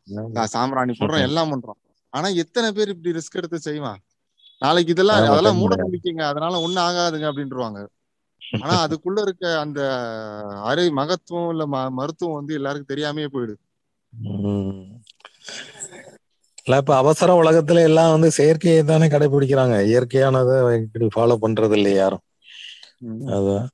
[0.55, 1.79] சாம்பிராணி போடுறோம் எல்லாம் பண்றோம்.
[2.13, 4.01] ஆனா எத்தனை பேர் இப்படி ரிஸ்க் எடுத்து செய்வான்?
[4.63, 5.77] நாளைக்கு இதெல்லாம் அதெல்லாம் மூட.
[5.83, 7.81] நம்பிக்கைங்க அதனால ஒண்ணும் ஆகாதுங்க அப்படின்ட்டுருவாங்க
[8.63, 9.81] ஆனா அதுக்குள்ள இருக்க அந்த
[10.63, 11.65] அரை மகத்துவம் இல்ல
[11.99, 13.61] மருத்துவம் வந்து எல்லாருக்கும் தெரியாமயே போயிடுது.
[16.67, 19.77] இல்ல இப்ப அவசர உலகத்துல எல்லாம் வந்து செயற்கையை தானே கடைபிடிக்கிறாங்க.
[19.91, 20.57] இயற்கையானதை
[21.17, 22.25] ஃபாலோ பண்றது இல்லை யாரும்.
[23.37, 23.67] அதான்.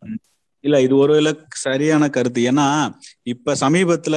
[0.64, 1.14] இல்ல இது ஒரு
[1.64, 2.40] சரியான கருத்து.
[2.50, 2.66] ஏன்னா
[3.32, 4.16] இப்ப சமீபத்துல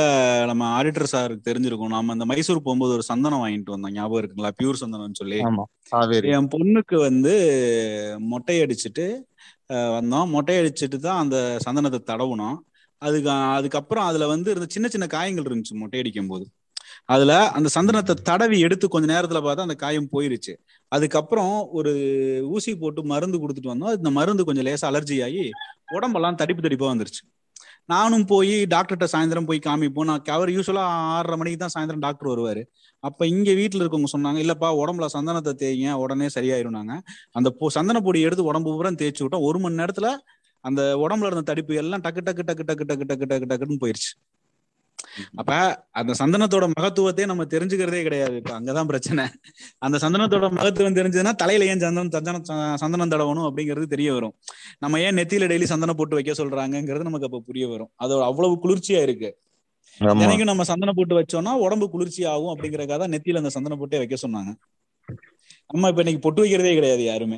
[0.49, 1.93] நம்ம ஆடிட்டர் சாருக்கு தெரிஞ்சிருக்கும்.
[1.95, 3.95] நாம இந்த மைசூர் போகும்போது ஒரு சந்தனம் வாங்கிட்டு வந்தோம்.
[3.97, 4.51] ஞாபகம் இருக்குங்களா?
[4.59, 5.39] பியூர் சந்தனம்னு சொல்லி.
[6.35, 7.33] என் பொண்ணுக்கு வந்து
[8.31, 9.05] மொட்டை அடிச்சுட்டு
[9.97, 10.29] வந்தோம்.
[10.35, 12.57] மொட்டை அடிச்சுட்டு தான் அந்த சந்தனத்தை தடவுனோம்.
[13.01, 16.45] அதுக்கு அதுக்கப்புறம் அதுல வந்து இருந்த சின்ன சின்ன காயங்கள் இருந்துச்சு மொட்டை அடிக்கும் போது
[17.13, 20.53] அதுல அந்த சந்தனத்தை தடவி எடுத்து கொஞ்ச நேரத்துல பார்த்தா அந்த காயம் போயிருச்சு.
[20.87, 21.91] அதுக்கப்புறம் ஒரு
[22.49, 23.95] ஊசி போட்டு மருந்து கொடுத்துட்டு வந்தோம்.
[23.97, 25.43] அந்த மருந்து கொஞ்சம் லேசா அலர்ஜி ஆகி
[25.93, 27.21] உடம்பெல்லாம் தடிப்பு தடிப்பா வந்துருச்சு.
[27.85, 30.03] நானும் போய் டாக்டர்கிட்ட சாயந்தரம் போய் காமிப்போம்.
[30.03, 32.63] நான் அவர் யூஸ்வலா ஆறரை மணிக்கு தான் சாயந்தரம் டாக்டர் வருவாரு.
[32.99, 36.93] அப்ப இங்க வீட்டுல இருக்கவங்க சொன்னாங்க இல்லப்பா உடம்புல சந்தனத்தை தேய்ங்க உடனே சரியாயிருந்தாங்க
[37.31, 39.41] அந்த பொ- சந்தன பொடி எடுத்து உடம்பு பூரா தேய்ச்சி விட்டோம்.
[39.41, 40.09] ஒரு மணி நேரத்துல
[40.63, 44.11] அந்த உடம்புல இருந்த தடிப்பு எல்லாம் டக்கு டக்கு டக்கு டக்கு டக்கு டக்கு டக்கு டக்குன்னு போயிருச்சு.
[45.35, 45.51] அப்ப
[45.91, 48.35] அந்த சந்தனத்தோட மகத்துவத்தையே நம்ம தெரிஞ்சுக்கிறதே கிடையாது.
[48.35, 49.23] இப்ப அங்கதான் பிரச்சனை.
[49.79, 54.33] அந்த சந்தனத்தோட மகத்துவம் தெரிஞ்சதுன்னா தலையில ஏன் சந்தனம் சந்தனம் சந்தனம் தடவணும் அப்படிங்கிறது தெரிய வரும்.
[54.79, 57.91] நம்ம ஏன் நெத்தியில டெய்லி சந்தனம் போட்டு வைக்க சொல்றாங்கங்கிறது நமக்கு அப்ப புரிய வரும்.
[57.95, 59.31] அது அவ்வளவு குளிர்ச்சியா இருக்கு.
[59.99, 60.19] ஆமா.
[60.21, 64.15] தினைக்கும் நம்ம சந்தனம் போட்டு வச்சோம்னா உடம்பு குளிர்ச்சி ஆகும் அப்படிங்கறக்காக தான் நெத்தியில அந்த சந்தனம் போட்டே வைக்க
[64.15, 64.51] சொன்னாங்க.
[65.69, 67.37] நம்ம இப்ப இன்னைக்கு பொட்டு வைக்கிறதே கிடையாது யாருமே.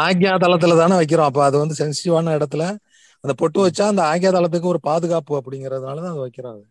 [0.00, 1.28] ஆக்யா தளத்துல தானே வைக்கிறோம்.
[1.30, 2.64] அப்ப அது வந்து சென்சிட்டிவான இடத்துல
[3.24, 6.62] அந்த பொட்டு வச்சா அந்த ஆக்யா தளத்துக்கு ஒரு பாதுகாப்பு அப்படிங்கறதுனாலதான் அதை வைக்கிறாங்க.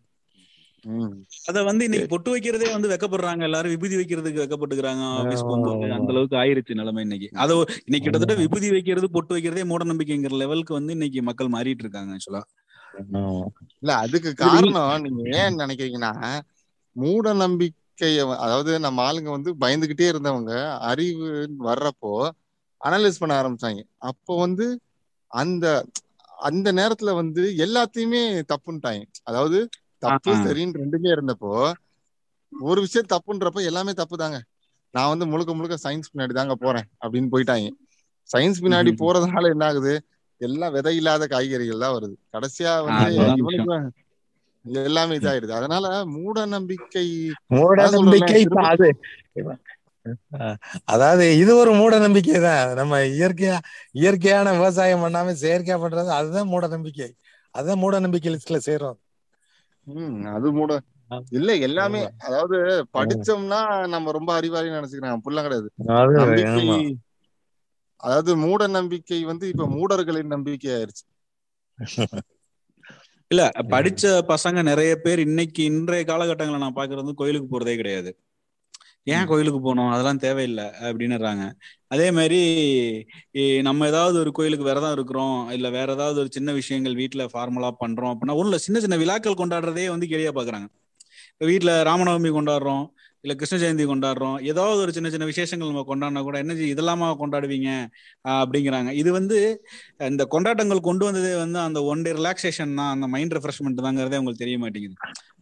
[1.48, 3.42] அத வந்து இன்னைக்கு பொட்டு வைக்கிறதே வந்து வெக்கப்படுறாங்க.
[3.48, 7.28] எல்லாரும் விபூதி வைக்கிறதுக்கு வெக்கப்படுறாங்க ஆபீஸ் போகும்போது அந்த அளவுக்கு ஆயிருச்சு நிலைமை இன்னைக்கு.
[7.42, 12.16] அது இன்னைக்கு கிட்டத்தட்ட விபூதி வைக்கிறது பொட்டு வைக்கிறதே மூட நம்பிக்கைங்கிற லெவலுக்கு வந்து இன்னைக்கு மக்கள் மாறிட்டு இருக்காங்க
[12.16, 12.42] ஆக்சுவலா
[13.82, 16.12] இல்ல அதுக்கு காரணம் நீங்க ஏன் நினைக்கிறீங்கன்னா
[16.96, 17.74] மூட நம்பிக்கைய
[18.44, 20.52] அதாவது நம்ம ஆளுங்க வந்து பயந்துகிட்டே இருந்தவங்க
[20.90, 21.28] அறிவு
[21.66, 22.12] வர்றப்போ
[22.80, 23.80] அனலைஸ் பண்ண ஆரம்பிச்சாங்க.
[24.10, 24.66] அப்போ வந்து
[25.30, 25.66] அந்த
[26.48, 29.02] அந்த நேரத்துல வந்து எல்லாத்தையுமே தப்புன்ட்டாங்க.
[29.24, 29.58] அதாவது
[30.02, 30.32] தப்பு.
[30.44, 31.52] சரின்னு ரெண்டுமே இருந்தப்போ
[32.52, 34.38] ஒரு விஷயம் தப்புன்றப்ப எல்லாமே தப்பு தாங்க
[34.94, 37.66] நான் வந்து முழுக்க முழுக்க சயின்ஸ் பின்னாடி தாங்க போறேன் அப்படின்னு போயிட்டாங்க.
[38.30, 38.90] சயின்ஸ் பின்னாடி.
[39.02, 39.94] போறதுனால என்ன ஆகுது?
[40.40, 42.14] எல்லாம் விதை இல்லாத காய்கறிகள் தான் வருது.
[42.34, 43.04] கடைசியா வந்து
[43.40, 43.76] இவனுக்கு
[44.64, 45.52] எல்லாமே இதாயிடுது.
[45.58, 47.06] அதனால மூட நம்பிக்கை
[47.56, 48.40] மூட நம்பிக்கை
[50.94, 52.64] அதாவது இது ஒரு மூட நம்பிக்கை தான்.
[52.80, 53.56] நம்ம இயற்கையா
[54.00, 57.08] இயற்கையான விவசாயம் பண்ணாம செயற்கையா பண்றது அதுதான் மூட நம்பிக்கை.
[57.54, 58.98] அதுதான் மூட நம்பிக்கை லிஸ்ட்ல சேரும்
[59.86, 60.72] ம் அது மூட
[61.30, 62.00] இல்ல எல்லாமே.
[62.18, 62.56] அதாவது
[62.94, 65.68] படிச்சோம்னா நம்ம ரொம்ப அறிவாளி நினைச்சுக்கிறாங்க அப்படிலாம் கிடையாது.
[68.00, 71.04] அதாவது மூட நம்பிக்கை வந்து இப்ப மூடர்களின் நம்பிக்கை ஆயிருச்சு.
[73.30, 78.10] இல்ல படிச்ச பசங்க நிறைய பேர் இன்னைக்கு இன்றைய காலகட்டங்களை நான் பாக்குறது வந்து கோயிலுக்கு போறதே கிடையாது.
[79.06, 79.26] ஏன்.
[79.30, 81.44] கோயிலுக்கு போகணும் அதெல்லாம் தேவையில்லை அப்படின்னுறாங்க.
[81.94, 82.38] அதே மாதிரி
[83.68, 88.12] நம்ம ஏதாவது ஒரு கோயிலுக்கு விரதம் இருக்கிறோம் இல்ல வேற ஏதாவது ஒரு சின்ன விஷயங்கள் வீட்ல ஃபார்மலா பண்றோம்
[88.12, 90.68] அப்படின்னா ஒண்ணுல சின்ன சின்ன விழாக்கள் கொண்டாடுறதே வந்து கேலியா பாக்குறாங்க.
[91.32, 92.84] இப்ப வீட்ல ராமநவமி கொண்டாடுறோம்
[93.24, 97.70] இல்ல கிருஷ்ண ஜெயந்தி கொண்டாடுறோம் ஏதாவது ஒரு சின்ன சின்ன விசேஷங்கள் நம்ம கொண்டாடினா கூட என்ன இதெல்லாமா கொண்டாடுவீங்க?
[98.34, 98.90] அப்படிங்கிறாங்க.
[99.00, 99.38] இது வந்து
[100.10, 104.44] இந்த கொண்டாட்டங்கள் கொண்டு வந்ததே வந்து அந்த ஒன் டே ரிலாக்ஸேஷன் தான் அந்த மைண்ட் ரெஃப்ரெஷ்மெண்ட் தாங்கிறதே உங்களுக்கு
[104.44, 104.96] தெரிய மாட்டேங்குது.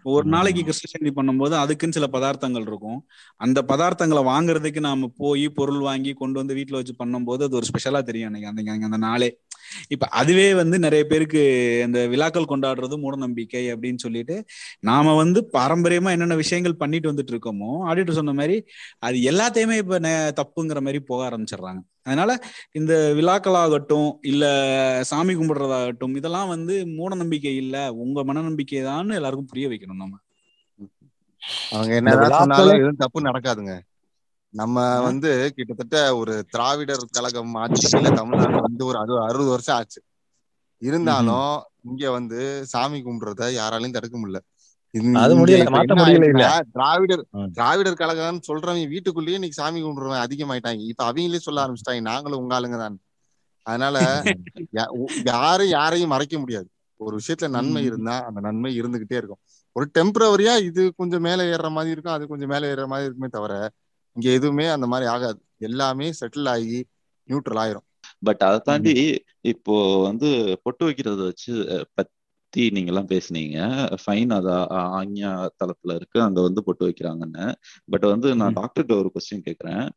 [0.04, 3.06] ஒரு நாளைக்கு கிருஷ்ண ஜெயந்தி பண்ணும்போது அதுக்குன்னு சில பதார்த்தங்கள் இருக்கும்.
[3.37, 8.02] அந்த பதார்த்தங்களை வாங்குறதுக்கு நாம போய் பொருள் வாங்கி கொண்டு வந்து வீட்ல வச்சு பண்ணும்போது அது ஒரு ஸ்பெஷலா
[8.02, 9.40] தெரியும் அன்னைக்கு அந்த அந்த நாளே.
[9.88, 11.42] இப்ப அதுவே வந்து நிறைய பேருக்கு
[11.84, 14.44] அந்த விழாக்கள் கொண்டாடுறது மூட நம்பிக்கை அப்படின்னு சொல்லிட்டு
[14.80, 18.64] நாம வந்து பாரம்பரியமா என்னென்ன விஷயங்கள் பண்ணிட்டு வந்துட்டு இருக்கோமோ ஆடிட்டர் சொன்ன மாதிரி
[18.99, 21.80] அது எல்லாத்தையுமே இப்ப நெ- தப்புங்கிற மாதிரி போக ஆரம்பிச்சிடுறாங்க.
[22.06, 22.30] அதனால
[22.78, 24.44] இந்த விழாக்களாகட்டும் இல்ல
[25.11, 27.76] சாமி கும்பிடுறதாகட்டும் இதெல்லாம் வந்து மூட நம்பிக்கை இல்ல.
[28.05, 30.16] உங்க மன நம்பிக்கை தான் எல்லாருக்கும் புரிய வைக்கணும் நம்ம.
[32.46, 33.74] அவங்க எதுவும் தப்பு நடக்காதுங்க.
[34.55, 34.76] நம்ம?
[35.07, 40.00] வந்து கிட்டத்தட்ட ஒரு திராவிடர் கழகம் ஆட்சி கீழ தமிழ்நாடு வந்து ஒரு அறுபது அறுபது வருஷம் ஆச்சு.
[40.83, 41.50] இருந்தாலும்
[41.88, 42.38] இங்க வந்து
[42.72, 44.40] சாமி கும்பிடுறத யாராலையும் தடுக்க முடியல.
[45.20, 46.26] அது முடியல மாத்த முடியல.
[46.33, 47.22] இல்ல திராவிடர்.
[47.57, 50.83] திராவிடர் கழகம்னு சொல்றவங்க வீட்டுக்குள்ளேயே இன்னைக்கு சாமி கும்பிடுறவங்க அதிகமாயிட்டாங்க.
[50.92, 52.96] இப்ப அவங்களே சொல்ல ஆரம்பிச்சிட்டாங்க நாங்களும் உங்க ஆளுங்க தான்.
[53.66, 53.96] அதனால
[55.33, 56.68] யாரும் யாரையும் மறைக்க முடியாது.
[57.00, 57.83] ஒரு விஷயத்துல நன்மை.
[57.85, 59.40] இருந்தா அந்த நன்மை இருந்துகிட்டே இருக்கும்.
[59.76, 63.54] ஒரு டெம்பரவரியா இது கொஞ்சம் மேல ஏறுற மாதிரி இருக்கும் அது கொஞ்சம் மேல ஏறுற மாதிரி இருக்குமே தவிர
[64.16, 65.38] இங்க எதுவுமே அந்த மாதிரி ஆகாது.
[65.61, 66.78] எல்லாமே செட்டில் ஆகி
[67.28, 67.87] நியூட்ரல் ஆயிரும்.
[68.22, 68.92] பட் அதை தாண்டி
[69.52, 69.74] இப்போ
[70.07, 70.28] வந்து
[70.64, 71.52] பொட்டு வைக்கிறத வச்சு
[72.54, 73.58] பத்தி நீங்க எல்லாம் பேசுனீங்க.
[74.02, 76.18] ஃபைன் அது ஆ- ஆக்ஞா தளத்துல இருக்கு.
[76.20, 77.52] அங்க வந்து பொட்டு வைக்கிறாங்கன்னு.
[77.84, 78.52] பட் வந்து நான்.
[78.52, 79.88] டாக்டர்கிட்ட ஒரு கொஸ்டின் கேக்குறேன்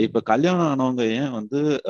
[0.00, 1.80] இப்ப கல்யாணம் ஆனவங்க ஏன் வந்து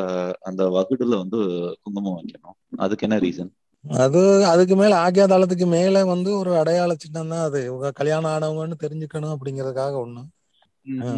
[0.40, 1.40] அந்த வகுடுல வந்து
[1.82, 2.58] குங்குமம் வைக்கணும்?
[2.76, 3.52] அதுக்கு என்ன ரீசன்
[3.98, 7.64] அது அதுக்கு மேல ஆக்கியா தளத்துக்கு மேல வந்து ஒரு அடையாள சின்னம் தான் அது.
[7.64, 10.22] இவங்க கல்யாணம் ஆனவங்கன்னு தெரிஞ்சுக்கணும் அப்படிங்கறதுக்காக ஒண்ணு.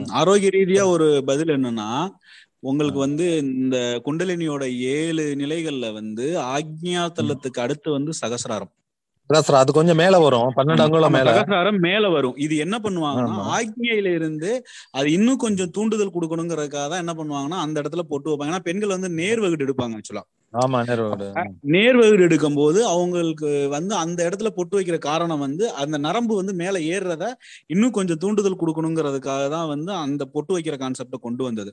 [0.08, 2.08] ஆரோக்கிய ரீதியா ஒரு பதில் என்னன்னா
[2.60, 4.62] உங்களுக்கு வந்து இந்த குண்டலினியோட
[4.94, 8.74] ஏழு நிலைகள்ல வந்து ஆக்ஞா தலத்துக்கு அடுத்து வந்து சகசிராரம்.
[9.30, 10.50] சகஸ்ரா அது கொஞ்சம் மேல வரும்.
[10.56, 11.28] பன்னெண்டு அங்குலம் மேல.
[11.30, 12.36] சகசிராரம் மேல வரும்.
[12.36, 13.38] இது என்ன பண்ணுவாங்கன்னா.
[13.56, 14.50] ஆக்ஞையில இருந்து
[14.98, 18.52] அது இன்னும் கொஞ்சம் தூண்டுதல் கொடுக்கணுங்கிறதுக்காக தான் என்ன பண்ணுவாங்கன்னா அந்த இடத்துல பொட்டு வைப்பாங்க.
[18.52, 20.24] ஏன்னா பெண்கள் வந்து நேர் வகுடு எடுப்பாங்க ஆக்சுவலா
[20.56, 21.26] ஆமா நேர்வோடு
[21.72, 26.52] நேர் வகுடு எடுக்கும் போது அவங்களுக்கு வந்து அந்த இடத்துல பொட்டு வைக்கிற காரணம் வந்து அந்த நரம்பு வந்து
[26.60, 27.24] மேல ஏறுறத
[27.74, 31.70] இன்னும் கொஞ்சம் தூண்டுதல் கொடுக்கணுங்கிறதுக்காக தான் வந்து அந்த பொட்டு வைக்கிற கான்செப்டை கொண்டு வந்தது.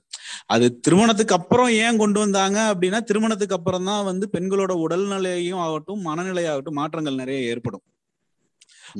[0.55, 6.79] அது திருமணத்துக்கு அப்புறம் ஏன் கொண்டு வந்தாங்க அப்படின்னா திருமணத்துக்கு அப்புறம் தான் வந்து பெண்களோட உடல்நிலையும் ஆகட்டும் மனநிலையாகட்டும்
[6.81, 7.85] மாற்றங்கள் நிறைய ஏற்படும்.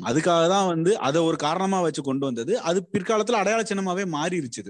[0.10, 2.54] அதுக்காக தான் வந்து அதை ஒரு காரணமா வச்சு கொண்டு வந்தது.
[2.70, 4.64] அது பிற்காலத்துல அடையாள சின்னமாவே மாறிடுச்சு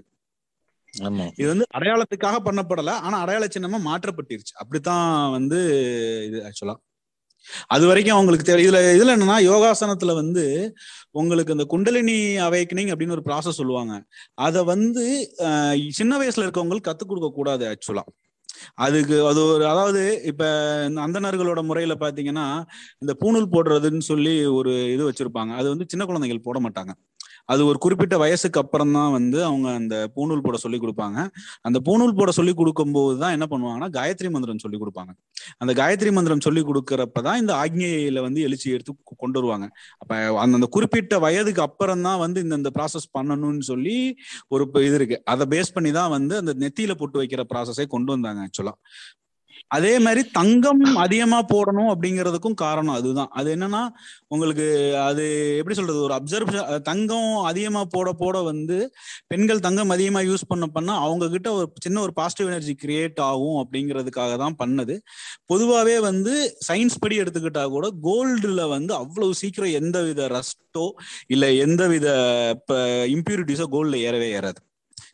[0.93, 1.05] இது.
[1.07, 1.25] ஆமா.
[1.39, 2.91] இது வந்து அடையாளத்துக்காக பண்ணப்படல.
[3.05, 4.53] ஆனா அடையாள சின்னமா மாற்றப்பட்டிருச்சு.
[4.61, 5.05] அப்படித்தான்
[5.37, 5.59] வந்து
[6.29, 6.75] இது ஆக்சுவலா
[7.69, 10.43] அது வரைக்கும் அவங்களுக்கு தேவை இதுல இதுல என்னன்னா யோகாசனத்துல வந்து
[11.13, 13.93] உங்களுக்கு இந்த குண்டலினி அவைக்கனிங் அப்படின்னு ஒரு ப்ராசஸ் சொல்லுவாங்க.
[14.45, 15.05] அதை வந்து
[15.99, 18.05] சின்ன வயசுல இருக்கவங்களுக்கு கத்துக் கொடுக்க கூடாது ஆக்சுவலா
[18.83, 20.01] அதுக்கு அது ஒரு அதாவது
[20.31, 20.43] இப்ப
[20.87, 22.47] இந்த அந்தணர்களோட முறையில பாத்தீங்கன்னா
[23.03, 25.51] இந்த பூணூல் போடுறதுன்னு சொல்லி ஒரு இது வச்சிருப்பாங்க.
[25.59, 26.93] அது வந்து சின்ன குழந்தைகள் போட மாட்டாங்க.
[27.49, 31.17] அது ஒரு குறிப்பிட்ட வயசுக்கு அப்புறம் தான் வந்து அவங்க அந்த பூணூல் போட சொல்லி கொடுப்பாங்க.
[31.67, 35.11] அந்த பூணூல் போட சொல்லி கொடுக்கும்போது தான் என்ன பண்ணுவாங்கன்னா காயத்ரி மந்திரம் சொல்லி கொடுப்பாங்க.
[35.63, 39.67] அந்த காயத்ரி மந்திரம் சொல்லி கொடுக்கறப்ப தான் இந்த ஆக்ஞையில வந்து எழுச்சி எடுத்து கொண்டு வருவாங்க.
[40.01, 40.11] அப்ப
[40.43, 43.97] அந்த அந்த குறிப்பிட்ட வயதுக்கு அப்புறம் தான் வந்து இந்த இந்த ப்ராசஸ் பண்ணணும்னு சொல்லி
[44.55, 45.19] ஒரு இது இருக்கு.
[45.33, 48.75] அதை பேஸ் பண்ணி தான் வந்து அந்த நெத்தியில போட்டு வைக்கிற ப்ராசஸே கொண்டு வந்தாங்க ஆக்சுவலா
[49.73, 53.29] அதே மாதிரி தங்கம் அதிகமா போடணும் அப்படிங்கிறதுக்கும் காரணம் அதுதான்.
[53.33, 53.81] அது என்னன்னா
[54.29, 54.65] உங்களுக்கு
[55.07, 55.23] அது
[55.59, 55.99] எப்படி சொல்றது?
[56.07, 56.51] ஒரு அப்சர்வ்
[56.89, 58.77] தங்கம் அதிகமா போட போட வந்து
[59.27, 63.59] பெண்கள் தங்கம் அதிகமா யூஸ் பண்ண பண்ண அவங்க கிட்ட ஒரு சின்ன ஒரு பாசிட்டிவ் எனர்ஜி கிரியேட் ஆகும்
[63.63, 64.97] அப்படிங்கிறதுக்காக தான் பண்ணது.
[65.47, 66.33] பொதுவாகவே வந்து
[66.67, 70.85] சயின்ஸ் படி எடுத்துக்கிட்டா கூட கோல்டுல வந்து அவ்வளவு சீக்கிரம் எந்த வித ரஸ்டோ
[71.29, 72.07] இல்ல எந்த வித
[73.15, 74.59] இம்பியூரிட்டிஸோ கோல்டில் ஏறவே ஏறாது.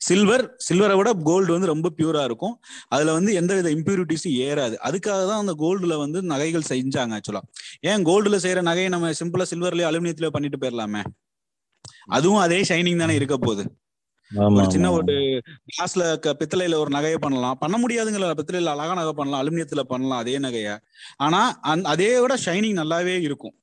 [0.02, 2.56] சில்வர் சில்வரை விட கோல்டு வந்து ரொம்ப பியூரா இருக்கும்.
[2.94, 4.76] அதுல வந்து எந்த வித இம்பியூரிட்டிஸும் ஏறாது.
[4.88, 7.44] அதுக்காக தான் அந்த கோல்டுல வந்து நகைகள் செஞ்சாங்க ஆக்சுவலா
[7.92, 11.04] ஏன் கோல்டுல செய்யற நகையை நம்ம சிம்பிளா சில்வர்லயோ அலுமினியத்திலயோ பண்ணிட்டு போயிடலாமே
[12.18, 13.64] அதுவும் அதே ஷைனிங் தானே இருக்க போகுது.
[14.58, 15.14] ஒரு சின்ன ஒரு
[15.70, 16.04] கிளாஸ்ல
[16.40, 17.58] பித்தளையில ஒரு நகையை பண்ணலாம்.
[17.62, 20.70] பண்ண முடியாதுங்களா பித்தளையில அழகா நகை பண்ணலாம் அலுமினியத்துல பண்ணலாம் அதே நகைய.
[21.26, 21.42] ஆனா
[21.94, 23.56] அதே விட ஷைனிங் நல்லாவே இருக்கும்.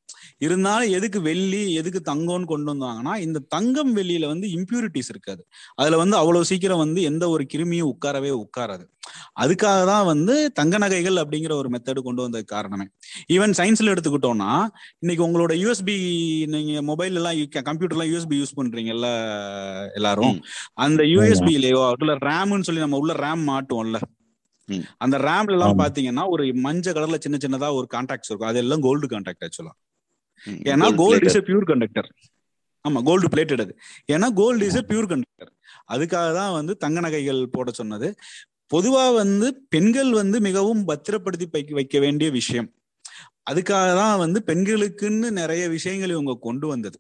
[0.45, 5.43] இருந்தாலும் எதுக்கு வெள்ளி எதுக்கு தங்கம்னு கொண்டு வந்தாங்கன்னா இந்த தங்கம் வெள்ளியில வந்து இம்பியூரிட்டிஸ் இருக்காது.
[5.75, 8.85] அதுல வந்து அவ்வளவு சீக்கிரம் வந்து எந்த ஒரு கிருமியும் உட்காரவே உட்காராது.
[9.43, 12.87] அதுக்காக தான் வந்து தங்க நகைகள் அப்படிங்கிற ஒரு மெத்தடு கொண்டு வந்ததுக்கு காரணமே.
[13.35, 14.51] ஈவன் சயின்ஸ்ல எடுத்துக்கிட்டோம்னா
[14.99, 15.97] இன்னைக்கு உங்களோட யூஎஸ்பி
[16.55, 19.11] நீங்க மொபைல் எல்லாம் கம்ப்யூட்டர் எல்லாம் யூஎஸ்பி யூஸ் பண்றீங்கல்ல
[19.99, 20.37] எல்லாரும்.
[20.87, 24.01] அந்த யூஎஸ்பிலயோ அதுல ரேம்னு சொல்லி நம்ம உள்ள ரேம் மாட்டுவோம்ல.
[25.05, 25.81] அந்த ரேம்ல எல்லாம்.
[25.83, 28.51] பாத்தீங்கன்னா ஒரு மஞ்சள் கலர்ல சின்ன சின்னதா ஒரு கான்டாக்ட்ஸ் இருக்கும்.
[28.53, 29.75] அதெல்லாம் கோல்டு கான்டாக்ட் ஆக்சுவலா
[30.73, 31.27] ஏன்னா gold gold.
[31.31, 32.09] Is a pure conductor
[32.85, 33.73] ஆமா கோல்டு பிளேட்டட் அது.
[34.15, 35.53] ஏன்னா gold is a pure conductor
[35.95, 38.09] அதுக்காக தான் வந்து தங்க நகைகள் போட சொன்னது.
[38.71, 41.47] பொதுவா வந்து பெண்கள் வந்து மிகவும் பத்திரப்படுத்தி
[41.79, 42.69] வைக்க வேண்டிய விஷயம்.
[43.51, 46.99] அதுக்காக தான் வந்து பெண்களுக்குன்னு நிறைய விஷயங்கள் இவங்க கொண்டு வந்தது.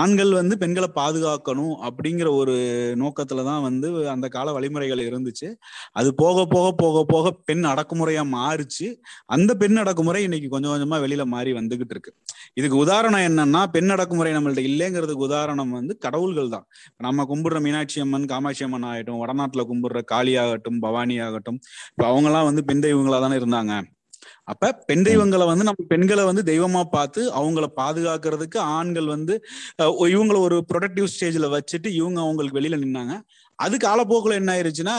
[0.00, 2.54] ஆண்கள் வந்து பெண்களை பாதுகாக்கணும் அப்படிங்கிற ஒரு
[3.02, 5.48] நோக்கத்துல தான் வந்து அந்த கால வழிமுறைகள் இருந்துச்சு.
[5.92, 8.88] அது போக போக போக போக பெண் அடக்குமுறையா மாறுச்சு.
[9.28, 12.12] அந்த பெண் அடக்குமுறை இன்னைக்கு கொஞ்சம் கொஞ்சமா வெளியில மாறி வந்துகிட்டு இருக்கு.
[12.54, 16.66] இதுக்கு உதாரணம் என்னன்னா பெண் அடக்குமுறை நம்மள்ட்ட இல்லைங்கிறதுக்கு உதாரணம் வந்து கடவுள்கள் தான்.
[17.00, 21.60] நம்ம கும்பிடுற மீனாட்சி அம்மன் காமாட்சி அம்மன் ஆகட்டும் வடநாட்டுல கும்பிடுற காளி ஆகட்டும் பவானி ஆகட்டும்
[21.92, 23.72] இப்ப அவங்க எல்லாம் வந்து பெண் தெய்வங்களா தானே இருந்தாங்க.
[24.48, 29.34] அப்ப பெண் தெய்வங்களை வந்து நம்ம பெண்களை வந்து தெய்வமா பார்த்து அவங்கள பாதுகாக்கிறதுக்கு ஆண்கள் வந்து
[30.14, 33.14] இவங்கள ஒரு ப்ரொடக்டிவ் ஸ்டேஜ்ல வச்சுட்டு இவங்க அவங்களுக்கு வெளியில நின்னாங்க.
[33.58, 34.96] அது காலப்போக்குல என்ன ஆயிருச்சுன்னா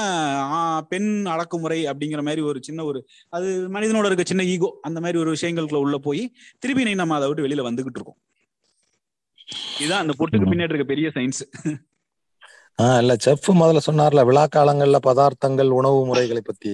[0.90, 3.00] பெண் அடக்குமுறை அப்படிங்கிற மாதிரி ஒரு சின்ன ஒரு
[3.34, 6.24] அது மனிதனோட இருக்க சின்ன ஈகோ அந்த மாதிரி ஒரு விஷயங்களுக்குள்ள உள்ள போய்
[6.60, 8.20] திருப்பி நீ நம்ம அதை விட்டு வெளியில வந்துகிட்டு இருக்கோம்.
[9.84, 10.50] இதான் அந்த பொட்டுக்கு.
[10.52, 11.42] பின்னாடி இருக்க பெரிய சயின்ஸ்
[12.80, 16.74] ஆஹ் இல்ல செஃப் முதல்ல சொன்னார்ல விழா காலங்கள்ல பதார்த்தங்கள் உணவு முறைகளை பத்தி.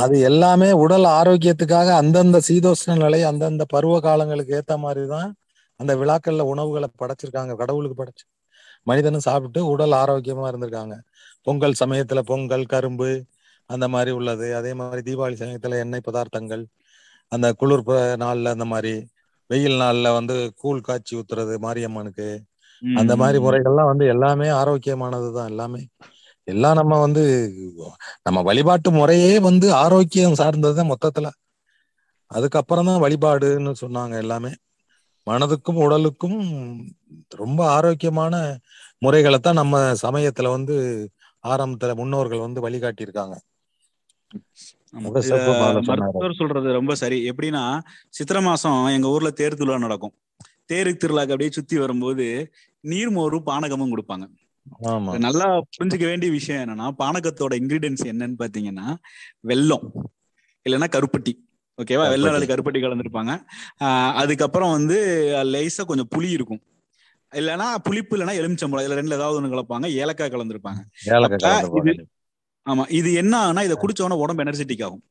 [0.00, 5.30] அது எல்லாமே உடல் ஆரோக்கியத்துக்காக அந்தந்த சீதோஷ்ண நிலை அந்தந்த பருவ காலங்களுக்கு ஏத்த மாதிரிதான்
[5.80, 8.24] அந்த விழாக்கள்ல உணவுகளை படைச்சிருக்காங்க கடவுளுக்கு படைச்சு.
[8.82, 10.94] மனிதனும் சாப்பிட்டு உடல் ஆரோக்கியமா இருந்திருக்காங்க.
[11.42, 13.10] பொங்கல் சமயத்துல பொங்கல் கரும்பு
[13.70, 14.56] அந்த மாதிரி உள்ளது.
[14.56, 16.64] அதே மாதிரி தீபாவளி சமயத்துல எண்ணெய் பதார்த்தங்கள்
[17.32, 17.84] அந்த குளிர்
[18.22, 18.92] நாள்ல அந்த மாதிரி
[19.50, 22.28] வெயில் நாள்ல வந்து கூழ் காய்ச்சி ஊத்துறது மாரியம்மனுக்கு.
[22.82, 25.82] அந்த மாதிரி முறைகள்லாம் வந்து எல்லாமே ஆரோக்கியமானதுதான் எல்லாமே.
[26.48, 27.22] எல்லாம் நம்ம வந்து
[28.26, 31.28] நம்ம வழிபாட்டு முறையே வந்து ஆரோக்கியம் சார்ந்ததுதான் மொத்தத்துல.
[32.30, 34.52] அதுக்கப்புறம் தான் வழிபாடுன்னு சொன்னாங்க எல்லாமே.
[35.26, 36.38] மனதுக்கும் உடலுக்கும்
[37.34, 38.34] ரொம்ப ஆரோக்கியமான
[39.04, 40.76] முறைகளை தான் நம்ம சமயத்துல வந்து
[41.44, 43.36] ஆரம்பத்துல முன்னோர்கள் வந்து வழிகாட்டியிருக்காங்க.
[44.94, 47.18] மருத்துவர் சொல்றது ரொம்ப சரி.
[47.30, 47.64] எப்படின்னா
[48.10, 50.14] சித்திரை மாசம் எங்க ஊர்ல தேர் திருவிழா நடக்கும்.
[50.70, 52.26] தேரு திருவிழாக்கு அப்படியே சுத்தி வரும்போது
[52.84, 54.24] நீர்மோரும் பானகமும் கொடுப்பாங்க.
[55.26, 58.86] நல்லா புரிஞ்சுக்க வேண்டிய விஷயம் என்னன்னா பானகத்தோட இன்கிரீடியன்ஸ் என்னன்னு பாத்தீங்கன்னா
[59.50, 59.86] வெல்லம்
[60.66, 61.32] இல்லைன்னா கருப்பட்டி.
[61.78, 63.32] ஓகேவா வெள்ளம் அல்லது கருப்பட்டி கலந்துருப்பாங்க.
[64.22, 64.96] அதுக்கப்புறம் வந்து
[65.54, 66.62] லேசா கொஞ்சம் புளி இருக்கும்.
[67.32, 69.86] இல்லைன்னா புளிப்பு இல்லைன்னா எலுமிச்சம்பழம் இதுல ரெண்டுல ஏதாவது ஒண்ணு கலப்பாங்க.
[70.02, 70.80] ஏலக்காய் கலந்துருப்பாங்க.
[72.66, 75.02] ஆமா இது என்ன ஆகுனா இதை குடிச்ச உடனே உடம்பு எனர்ஜெட்டிக் ஆகும்.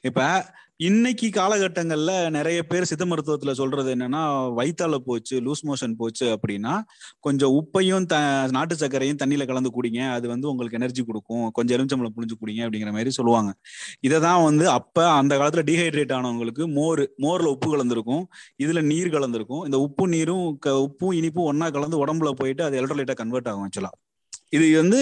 [0.00, 4.22] இப்ப இன்னைக்கு காலகட்டங்கள்ல நிறைய பேர் சித்த மருத்துவத்துல சொல்றது என்னன்னா
[4.56, 6.82] வயிற்றால போச்சு லூஸ் மோஷன் போச்சு அப்படின்னா
[7.20, 10.10] கொஞ்சம் உப்பையும் த நாட்டு சர்க்கரையும் தண்ணியில கலந்து குடிங்க.
[10.12, 11.50] அது வந்து உங்களுக்கு எனர்ஜி கொடுக்கும்.
[11.50, 13.54] கொஞ்சம் எலுமிச்சம்பழம் புளிஞ்சு குடிங்க அப்படிங்கிற மாதிரி சொல்லுவாங்க.
[14.00, 18.24] இதை தான் வந்து அப்ப அந்த காலத்துல டீஹைட்ரேட் ஆனவங்களுக்கு மோர் மோர்ல உப்பு கலந்துருக்கும்.
[18.62, 19.64] இதுல நீர் கலந்துருக்கும்.
[19.64, 24.07] இந்த உப்பு நீரும் க- உப்பும் இனிப்பும் ஒன்னா கலந்து உடம்புல போயிட்டு அது எலக்ட்ரோலைட்டா கன்வெர்ட் ஆகும் ஆக்சுவலா
[24.52, 24.98] இது வந்து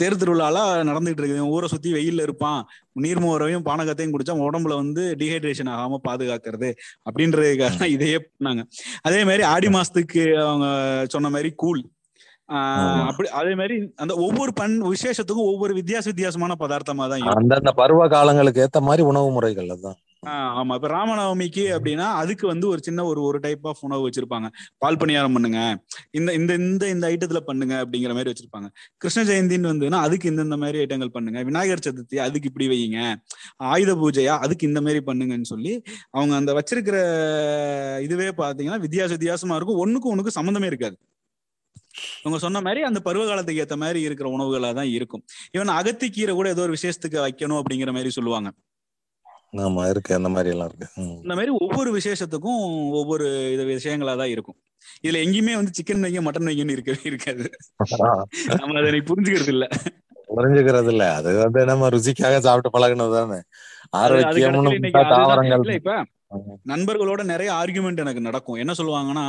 [0.00, 2.60] தேர் திருவிழால நடந்துகிட்டு இருக்கு இவன் ஊரை சுத்தி வெயில்ல இருப்பான்.
[3.02, 6.70] நீர்மோரையும் பானகத்தையும் குடிச்சா உடம்புல வந்து டீஹைட்ரேஷன் ஆகாம பாதுகாக்கிறது
[7.08, 8.64] அப்படின்றதுக்காக தான் இதையே பண்ணாங்க.
[9.02, 10.68] அதே மாதிரி ஆடி மாசத்துக்கு அவங்க
[11.14, 11.82] சொன்ன மாதிரி கூழ்.
[13.08, 18.62] அப்படி அதே மாதிரி அந்த ஒவ்வொரு பண் விசேஷத்துக்கும் ஒவ்வொரு வித்தியாச வித்தியாசமான பதார்த்தமா தான் அந்தந்த பருவ காலங்களுக்கு
[18.64, 19.98] ஏத்த மாதிரி உணவு முறைகள் அதுதான்.
[19.98, 20.72] ஆஹ் ஆமா.
[20.74, 24.48] இப்ப ராமநவமிக்கு அப்படின்னா அதுக்கு வந்து ஒரு சின்ன ஒரு ஒரு டைப் ஆஃப் உணவு வச்சிருப்பாங்க.
[24.78, 25.60] பால் பணியாரம் பண்ணுங்க.
[26.12, 28.68] இந்த இந்த இந்த இந்த ஐட்டத்துல பண்ணுங்க அப்படிங்கிற மாதிரி வச்சிருப்பாங்க.
[28.98, 31.40] கிருஷ்ண ஜெயந்தின்னு வந்துன்னா அதுக்கு இந்த மாதிரி ஐட்டங்கள் பண்ணுங்க.
[31.42, 32.98] விநாயகர் சதுர்த்தி அதுக்கு இப்படி வையுங்க.
[33.70, 35.74] ஆயுத பூஜையா அதுக்கு இந்த மாதிரி பண்ணுங்கன்னு சொல்லி
[36.10, 36.98] அவங்க அந்த வச்சிருக்கிற
[38.02, 39.80] இதுவே பாத்தீங்கன்னா வித்தியாச வித்தியாசமா இருக்கும்.
[39.84, 40.96] ஒண்ணுக்கு ஒண்ணுக்கு சம்மந்தமே இருக்காது.
[42.24, 45.22] அவங்க சொன்ன மாதிரி அந்த பருவ காலத்துக்கு ஏத்த மாதிரி இருக்கிற உணவுகளா தான் இருக்கும்.
[45.56, 48.50] ஈவன் அகத்திக்கீரை கூட ஏதோ ஒரு விசேஷத்துக்கு வைக்கணும் அப்படிங்கிற மாதிரி சொல்லுவாங்க.
[49.52, 50.12] ஆமா இருக்கு.
[50.14, 50.86] அந்த மாதிரி எல்லாம் இருக்கு.
[51.18, 52.60] இந்த மாதிரி ஒவ்வொரு விசேஷத்துக்கும்
[52.92, 54.58] ஒவ்வொரு இது விஷயங்களா தான் இருக்கும்.
[55.04, 57.44] இதுல எங்கேயுமே வந்து சிக்கன் வைங்க மட்டன் வைங்கன்னு இருக்கவே இருக்காது.
[58.62, 59.66] நம்ம அதை எனக்கு புரிஞ்சுக்கிறது இல்ல.
[60.30, 61.04] புரிஞ்சுக்கிறது இல்ல.
[61.14, 63.38] அது வந்து நம்ம ருசிக்காக சாப்பிட்டு பழகினது தானே.
[64.00, 64.58] அதுதான்
[65.12, 65.64] தாவரங்கள்.
[65.74, 65.94] இப்ப
[66.68, 68.54] நண்பர்களோட நிறைய ஆர்குமெண்ட் எனக்கு நடக்கும்.
[68.54, 69.24] என்ன சொல்லுவாங்கன்னா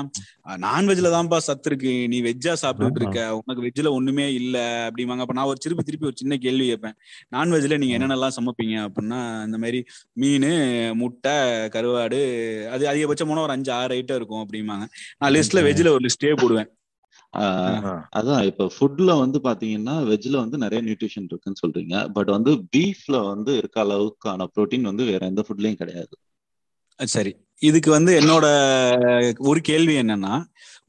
[0.65, 1.93] நான்வெஜ்ல தான்ப்பா சத்து இருக்கு.
[2.07, 3.21] நீ வெஜ்ஜா சாப்பிட்டுட்டு இருக்க.
[3.39, 4.57] உனக்கு வெஜ்ல ஒண்ணுமே இல்ல.
[4.87, 5.19] அப்படிம்பாங்க.
[5.19, 6.95] அப்ப நான் ஒரு திருப்பி திருப்பி ஒரு சின்ன கேள்வி கேட்பேன்.
[7.31, 8.75] நான்வெஜ்ல நீங்க என்னென்னலாம் சமைப்பீங்க?
[8.87, 9.79] அப்படின்னா இந்த மாதிரி
[10.13, 10.47] மீன்
[10.93, 11.35] முட்டை
[11.75, 12.21] கருவாடு
[12.69, 14.85] அது அதிகபட்சம் போனா ஒரு அஞ்சு ஆறு ஐட்டம் இருக்கும் அப்படிம்பாங்க.
[15.17, 16.69] நான் லிஸ்ட்ல வெஜ்ல ஒரு லிஸ்டே போடுவேன்.
[17.33, 17.83] ஆஹ்
[18.15, 18.43] அதான்.
[18.43, 21.95] இப்ப ஃபுட்ல வந்து பாத்தீங்கன்னா வெஜ்ல வந்து நிறைய நியூட்ரிஷன் இருக்குன்னு சொல்றீங்க.
[22.13, 26.13] பட் வந்து பீஃப்ல வந்து இருக்க அளவுக்கான புரோட்டீன் வந்து வேற எந்த ஃபுட்லயும் கிடையாது.
[27.01, 27.31] சரி.
[27.59, 28.45] இதுக்கு வந்து என்னோட
[29.37, 30.33] ஒரு கேள்வி என்னன்னா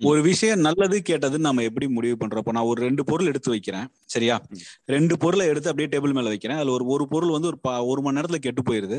[0.01, 2.43] ஒரு விஷயம் நல்லது கேட்டதுன்னு நம்ம எப்படி முடிவு பண்றோம்?
[2.43, 4.37] இப்போ நான் ஒரு ரெண்டு பொருள் எடுத்து வைக்கிறேன் சரியா?
[4.85, 6.57] ரெண்டு பொருளை எடுத்து அப்படியே டேபிள் மேல வைக்கிறேன்.
[6.57, 8.99] அதுல ஒரு ஒரு பொருள் வந்து ஒரு ஒரு மணி நேரத்துல கெட்டு போயிருது.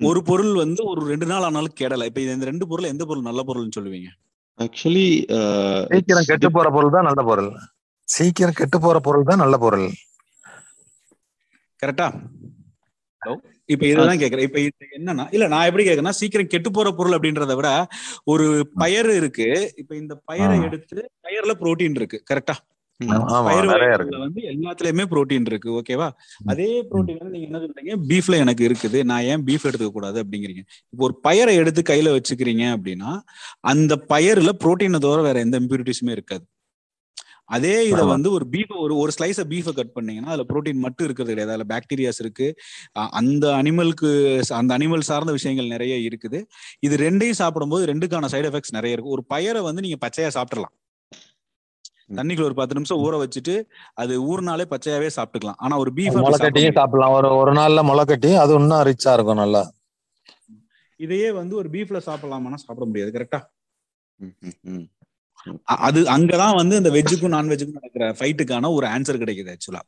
[0.00, 2.04] ஒரு பொருள் வந்து ஒரு ரெண்டு நாள் ஆனாலும் கெடல.
[2.04, 3.28] இப்ப இந்த ரெண்டு பொருள் எந்த பொருள்?
[3.28, 4.10] நல்ல பொருள்னு சொல்லுவீங்க?
[4.58, 5.06] ஆக்சுவலி
[5.92, 7.50] சீக்கிரம் கெட்டு போற பொருள் தான் நல்ல பொருள்.
[8.04, 9.88] சீக்கிரம் கெட்டு போற பொருள் தான் நல்ல பொருள்.
[11.82, 12.08] கரெக்டா?
[13.22, 13.36] ஹலோ?
[13.68, 14.46] இப்ப இதுதான் கேக்குறேன்.
[14.48, 17.70] இப்ப இது என்னன்னா இல்ல நான் எப்படி கேக்குறேன்னா சீக்கிரம் கெட்டு போற பொருள் அப்படின்றத விட
[18.24, 18.46] ஒரு
[18.80, 19.48] பயறு இருக்கு.
[19.76, 20.56] இப்ப இந்த பயரை.
[20.68, 20.96] எடுத்து
[21.26, 22.56] பயர்ல புரோட்டீன் இருக்கு கரெக்டா
[23.46, 23.66] பயிர்
[24.18, 26.08] வந்து எல்லாத்துலயுமே புரோட்டீன் இருக்கு ஓகேவா
[26.46, 27.94] அதே புரோட்டீன் வந்து நீங்க என்ன சொல்றீங்க?
[28.10, 30.62] பீஃப்ல எனக்கு இருக்குது நான் ஏன் பீஃப் எடுத்துக்க கூடாது அப்படிங்கிறீங்க.
[30.92, 33.10] இப்போ ஒரு பயரை எடுத்து கையில வச்சுக்கிறீங்க அப்படின்னா
[33.64, 36.44] அந்த பயர்ல புரோட்டீனை தவிர வேற எந்த இம்பியூரிட்டிஸுமே இருக்காது.
[37.48, 38.02] அதே இதை.
[38.12, 41.52] வந்து ஒரு பீஃப் ஒரு ஒரு ஸ்லைஸ பீஃபை கட் பண்ணீங்கன்னா அதுல புரோட்டீன் மட்டும் இருக்கிறது கிடையாது.
[41.54, 42.46] அதுல பாக்டீரியாஸ் இருக்கு.
[43.20, 44.10] அந்த அனிமலுக்கு
[44.60, 46.40] அந்த அனிமல் சார்ந்த விஷயங்கள் நிறைய இருக்குது.
[46.86, 49.14] இது ரெண்டையும் சாப்பிடும்போது ரெண்டுக்கான சைடு எஃபெக்ட்ஸ் நிறைய இருக்கு.
[49.18, 50.74] ஒரு பயரை வந்து நீங்க பச்சையா சாப்பிடலாம்
[52.16, 53.54] தண்ணிக்குள்ள ஒரு பத்து நிமிஷம் ஊற வச்சுட்டு
[54.02, 55.58] அது ஊறினாலே பச்சையாவே சாப்பிட்டுக்கலாம்.
[55.64, 57.14] ஆனா ஒரு பீஃப் முளைக்கட்டியும் சாப்பிடலாம்.
[57.18, 59.62] ஒரு ஒரு நாள்ல முளைக்கட்டி அது இன்னும் ரிச்சா இருக்கும் நல்லா.
[61.00, 63.12] இதையே வந்து ஒரு பீஃப்ல சாப்பிடலாமான்னா சாப்பிட முடியாது.
[63.16, 63.40] கரெக்டா
[65.86, 69.82] அது அங்கதான் வந்து இந்த வெஜ்ஜுக்கும் நான்வெஜ்ஜுக்கும் நடக்கிற ஃபைட்டுக்கான ஒரு ஆன்சர் கிடைக்குது ஆக்சுவலா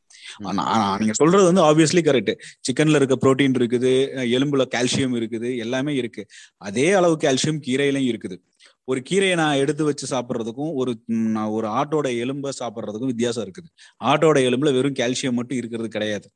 [1.01, 2.33] நீங்க சொல்றது வந்து ஆப்வியஸ்லி கரெக்ட்
[2.69, 3.93] சிக்கன்ல இருக்க புரோட்டீன் இருக்குது
[4.37, 6.25] எலும்புல கால்சியம் இருக்குது எல்லாமே இருக்கு.
[6.69, 8.37] அதே அளவு கால்சியம் கீரையிலும் இருக்குது.
[8.85, 10.93] ஒரு கீரையை நான் எடுத்து வச்சு சாப்பிட்றதுக்கும் ஒரு
[11.37, 13.69] நான் ஒரு ஆட்டோட எலும்பை சாப்பிட்றதுக்கும் வித்தியாசம் இருக்குது.
[14.05, 16.29] ஆட்டோட எலும்புல வெறும் கால்சியம் மட்டும் இருக்கிறது கிடையாது.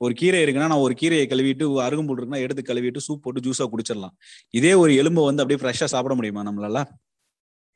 [0.00, 4.14] ஒரு கீரை இருக்குன்னா நான் ஒரு கீரையை கழுவிட்டு அருகம்புல் இருக்குன்னா எடுத்து கழுவிட்டு சூப் போட்டு ஜூஸா குடிச்சிடலாம்.
[4.60, 6.78] இதே ஒரு எலும்பை வந்து அப்படியே ஃப்ரெஷ்ஷா சாப்பிட முடியுமா நம்மளால?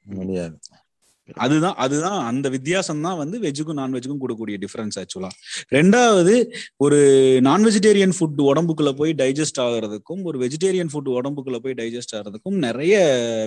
[0.06, 0.56] முடியாது.
[1.34, 5.30] அதுதான் அதுதான் அந்த வித்தியாசம் தான் வந்து வெஜ்ஜுக்கும் நான்வெஜ்ஜுக்கும் கொடுக்கக்கூடிய டிஃபரன்ஸ் ஆக்சுவலா
[5.72, 6.98] ரெண்டாவது ஒரு
[7.40, 12.96] நான் வெஜிடேரியன் ஃபுட் உடம்புக்குள்ள போய் டைஜஸ்ட் ஆகிறதுக்கும் ஒரு வெஜிடேரியன் ஃபுட் உடம்புக்குள்ள போய் டைஜஸ்ட் ஆகிறதுக்கும் நிறைய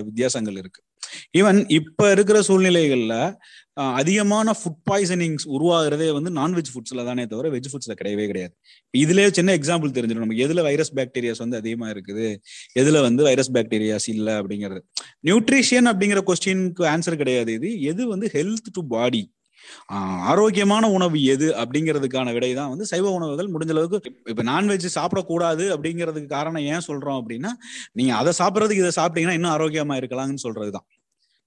[0.04, 0.82] வித்தியாசங்கள் இருக்கு.
[1.38, 3.16] ஈவன் இப்ப இருக்கிற சூழ்நிலைகள்ல
[3.72, 8.52] அதிகமான ஃபுட் பாய்சனிங்ஸ் உருவாகிறதே வந்து நான்வெஜ் ஃபுட்ஸ்ல தானே தவிர வெஜ் ஃபுட்ஸ்ல கிடையவே கிடையாது.
[8.98, 10.24] இதுலயே சின்ன எக்ஸாம்பிள் தெரிஞ்சிடும்.
[10.24, 12.26] நமக்கு எதுல வைரஸ் பாக்டீரியாஸ் வந்து அதிகமா இருக்குது?
[12.78, 14.82] எதுல வந்து வைரஸ் பாக்டீரியாஸ் இல்ல அப்படிங்கிறது?
[15.26, 17.70] நியூட்ரிஷியன் அப்படிங்கிற கொஸ்டினுக்கு ஆன்சர் கிடையாது இது.
[17.82, 19.22] எது வந்து ஹெல்த் டு பாடி
[20.26, 23.98] ஆரோக்கியமான உணவு எது அப்படிங்கிறதுக்கான விடை தான் வந்து சைவ உணவுகள் முடிஞ்ச அளவுக்கு.
[24.30, 27.52] இப்ப- நான்வெஜ் சாப்பிடக்கூடாது அப்படிங்கிறதுக்கு காரணம் ஏன் சொல்றோம் அப்படின்னா
[27.92, 30.86] நீங்க அதை சாப்பிட்றதுக்கு இதை சாப்பிட்டீங்கன்னா இன்னும் ஆரோக்கியமா இருக்கலாம்னு சொல்றதுதான்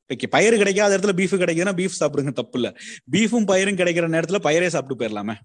[0.09, 2.69] இப்ப பயிர் கிடைக்காத இடத்துல பீஃப் கிடைக்குதுன்னா பீஃப் சாப்பிடுங்க தப்பு இல்ல.
[3.13, 5.35] பீஃபும் பயிரும் கிடைக்கிற நேரத்துல பயிரே சாப்பிட்டு போயிடலாமே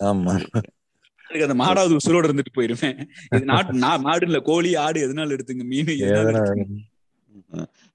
[0.00, 0.34] ஆமா.
[1.40, 2.96] அந்த மாடாவது உசுரோட இருந்துட்டு போயிருவேன்
[3.30, 3.72] இது நாட்டு
[4.06, 5.90] மாடு இல்ல கோழி ஆடு எதனால எடுத்துங்க மீன்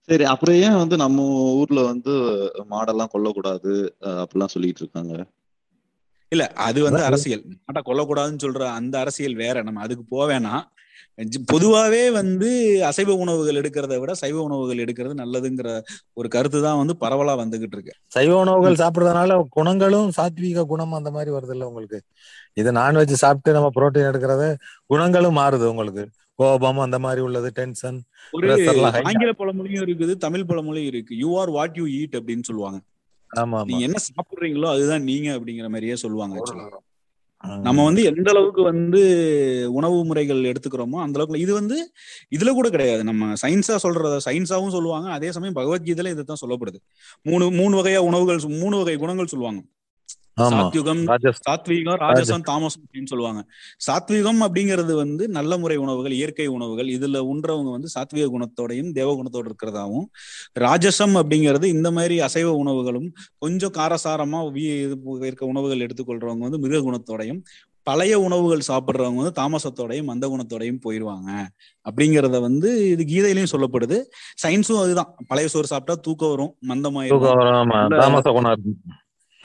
[0.09, 1.25] சரி அப்புறம் ஏன் வந்து நம்ம
[1.59, 2.13] ஊர்ல வந்து
[2.71, 3.73] மாடெல்லாம் கொல்லக்கூடாது?
[4.23, 5.13] அப்படிலாம் சொல்லிட்டு இருக்காங்க.
[6.31, 7.43] இல்ல அது வந்து அரசியல்.
[7.65, 9.63] மாட்டை கொல்லக்கூடாதுன்னு சொல்ற அந்த அரசியல் வேற.
[9.63, 10.55] நம்ம அதுக்கு போவேனா
[11.51, 12.49] பொதுவாவே வந்து
[12.87, 15.69] அசைவ உணவுகள் எடுக்கிறத விட சைவ உணவுகள் எடுக்கிறது நல்லதுங்கிற
[16.13, 17.93] ஒரு கருத்து தான் வந்து பரவலா வந்துகிட்டு இருக்கு.
[18.11, 21.99] சைவ உணவுகள் சாப்பிடுறதுனால குணங்களும் சாத்வீக குணம் அந்த மாதிரி வருது இல்ல உங்களுக்கு?
[22.57, 24.47] இது நான்வெஜ் சாப்பிட்டு நம்ம புரோட்டீன் எடுக்கிறது
[24.89, 26.05] குணங்களும் மாறுது உங்களுக்கு.
[26.39, 27.99] கோபம் அந்த மாதிரி உள்ளது டென்ஷன்
[28.37, 28.47] ஒரு
[29.09, 31.13] ஆங்கில பழமொழியும் இருக்குது தமிழ் பழமொழியும் இருக்கு.
[31.23, 32.79] You are what you eat அப்படின்னு சொல்லுவாங்க.
[33.31, 36.35] ஆமா நீங்க என்ன சாப்பிடுறீங்களோ அதுதான் நீங்க அப்படிங்கிற மாதிரியே சொல்லுவாங்க.
[37.65, 38.99] நம்ம வந்து எந்த அளவுக்கு வந்து
[39.77, 41.77] உணவு முறைகள் எடுத்துக்கிறோமோ அந்த அளவுக்கு இது வந்து
[42.35, 43.01] இதுல கூட கிடையாது.
[43.09, 45.07] நம்ம சயின்ஸா சொல்றத சயின்ஸாவும் சொல்லுவாங்க.
[45.17, 46.79] அதே சமயம் பகவத்கீதையில இதுதான் சொல்லப்படுது.
[47.21, 49.61] மூணு மூணு வகையா உணவுகள் மூணு வகை குணங்கள் சொல்லுவாங்க.
[50.39, 51.01] சாத்யுகம்
[51.49, 53.41] சாத்வீகம் ராஜசம் தாமசம் அப்படின்னு சொல்லுவாங்க.
[53.87, 56.87] சாத்வீகம் அப்படிங்கிறது வந்து நல்ல முறை உணவுகள் இயற்கை உணவுகள்.
[56.87, 60.07] இதுல உண்றவங்க வந்து சாத்வீக குணத்தோடையும் தேவ குணத்தோட இருக்கிறதாவும்
[60.59, 64.41] ராஜசம் அப்படிங்கிறது இந்த மாதிரி அசைவ உணவுகளும் கொஞ்சம் காரசாரமா
[65.21, 67.41] இருக்க உணவுகள் எடுத்துக்கொள்றவங்க வந்து மிருக குணத்தோடையும்
[67.83, 71.31] பழைய உணவுகள் சாப்பிடுறவங்க வந்து தாமசத்தோடையும் மந்த குணத்தோடையும் போயிருவாங்க.
[71.85, 73.97] அப்படிங்கறத வந்து இது கீதையிலயும் சொல்லப்படுது.
[74.43, 75.15] சயின்ஸும் அதுதான்.
[75.27, 77.21] பழைய சோறு சாப்பிட்டா தூக்கம் வரும் மந்தமாயிரும்.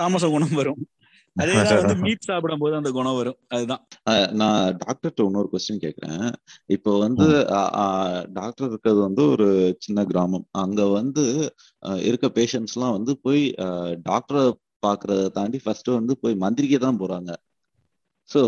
[0.00, 0.80] தாமச குணம் வரும்.
[1.36, 3.36] அதேதான் வந்து மீட் சாப்பிடும் போது அந்த குணம் வரும்.
[3.54, 3.82] அதுதான்.
[4.40, 6.24] நான் டாக்டர்கிட்ட இன்னொரு கொஸ்டின் கேக்குறேன்
[6.76, 7.26] இப்போ வந்து
[8.38, 9.48] டாக்டர் இருக்கிறது வந்து ஒரு
[9.84, 10.46] சின்ன கிராமம்.
[10.64, 11.24] அங்க வந்து
[12.08, 13.44] இருக்க பேஷண்ட்ஸ் எல்லாம் வந்து போய்
[14.08, 14.42] டாக்டரை
[14.86, 17.30] பாக்குறத தாண்டி ஃபர்ஸ்ட் வந்து போய் மந்திரிக்க தான் போறாங்க.
[18.28, 18.40] சோ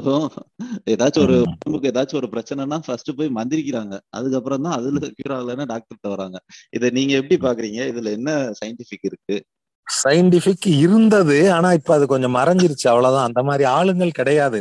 [0.93, 1.37] ஏதாச்சும் ஒரு.
[1.53, 3.95] உடம்புக்கு ஏதாச்சும் ஒரு பிரச்சனைனா ஃபர்ஸ்ட் போய் மந்திரிக்கிறாங்க.
[4.19, 6.39] அதுக்கப்புறம் தான் அதுல கியூர் ஆகலைன்னா டாக்டர்கிட்ட வராங்க.
[6.77, 9.39] இதை நீங்க எப்படி பாக்குறீங்க இதுல என்ன சயின்டிபிக் இருக்கு?
[9.87, 13.27] சயின்டிபிக் இருந்தது ஆனா இப்ப அது கொஞ்சம் மறைஞ்சிருச்சு அவ்வளவுதான்.
[13.27, 14.59] அந்த மாதிரி ஆளுங்கள் கிடையாது.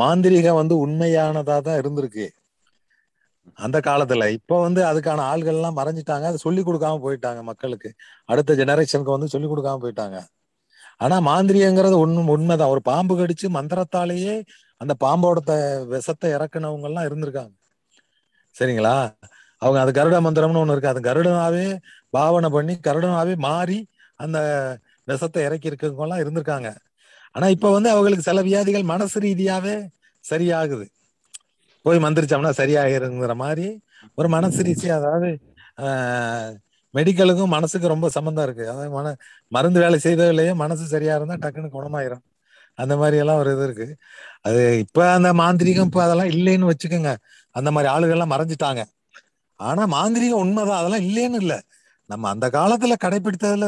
[0.00, 2.26] மாந்திரிகம் வந்து உண்மையானதா தான் இருந்திருக்கு.
[3.54, 4.28] அந்த காலத்துல.
[4.28, 6.26] இப்ப வந்து அதுக்கான ஆள்கள் எல்லாம் மறைஞ்சிட்டாங்க.
[6.30, 7.90] அதை சொல்லி கொடுக்காம போயிட்டாங்க மக்களுக்கு.
[8.24, 10.18] அடுத்த ஜெனரேஷனுக்கு வந்து சொல்லி கொடுக்காம போயிட்டாங்க.
[10.96, 12.68] ஆனா மாந்திரியங்கிறது உண்மை உண்மைதான்.
[12.68, 14.34] ஒரு பாம்பு கடிச்சு மந்திரத்தாலேயே
[14.76, 15.54] அந்த பாம்போட
[15.86, 17.52] விஷத்தை இறக்குனவங்க எல்லாம் இருந்திருக்காங்க.
[18.56, 18.96] சரிங்களா?
[19.62, 20.92] அவங்க அது கருட மந்திரம்னு ஒண்ணு இருக்கு.
[20.92, 21.78] அது கருடனாவே
[22.10, 23.78] பாவனை பண்ணி கருடனாவே மாறி
[24.20, 24.38] அந்த
[25.08, 26.68] விஷத்தை இறக்கி இருக்கவங்கலாம் இருந்திருக்காங்க.
[27.34, 29.74] ஆனா இப்ப வந்து அவங்களுக்கு சில வியாதிகள் மனசு ரீதியாவே
[30.24, 30.86] சரியாகுது.
[31.84, 33.66] போய் மந்திரிச்சோம்னா சரியாகிருங்கிற மாதிரி
[34.18, 35.30] ஒரு மனசு ரீதியா அதாவது
[36.94, 38.64] மெடிக்கலுக்கும் மனசுக்கு ரொம்ப சம்மந்தம் இருக்கு.
[38.68, 39.12] அதாவது மன
[39.52, 42.22] மருந்து வேலை செய்ததுலயே மனசு சரியா இருந்தா டக்குன்னு குணமாயிரும்.
[42.78, 43.86] அந்த மாதிரி எல்லாம் ஒரு இது இருக்கு.
[44.48, 47.12] அது இப்ப அந்த மாந்திரீகம் இப்ப அதெல்லாம் இல்லைன்னு வச்சுக்கோங்க.
[47.54, 48.82] அந்த மாதிரி ஆளுகள் எல்லாம் மறைஞ்சிட்டாங்க.
[49.60, 50.80] ஆனா மாந்திரீகம் உண்மைதான்.
[50.82, 51.58] அதெல்லாம் இல்லைன்னு இல்லை.
[52.10, 53.66] நம்ம அந்த காலத்துல கடைபிடித்ததுல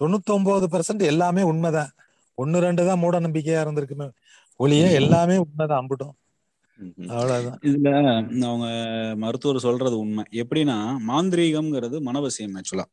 [0.00, 1.90] தொண்ணூத்தி ஒன்பது பெர்சன்ட் எல்லாமே உண்மைதான்.
[2.38, 4.08] ஒண்ணு ரெண்டு தான் மூட நம்பிக்கையா இருந்திருக்குமே
[4.60, 5.80] ஒளியே எல்லாமே உண்மைதான்.
[5.82, 6.14] அம்புட்டும்.
[7.16, 7.58] அவ்வளவுதான்.
[7.68, 7.88] இதுல
[8.48, 8.66] அவங்க
[9.24, 10.24] மருத்துவர் சொல்றது உண்மை.
[10.42, 10.76] எப்படின்னா
[11.10, 12.86] மாந்திரீகம்ங்கிறது மனவசியம் ஆக்சுவலா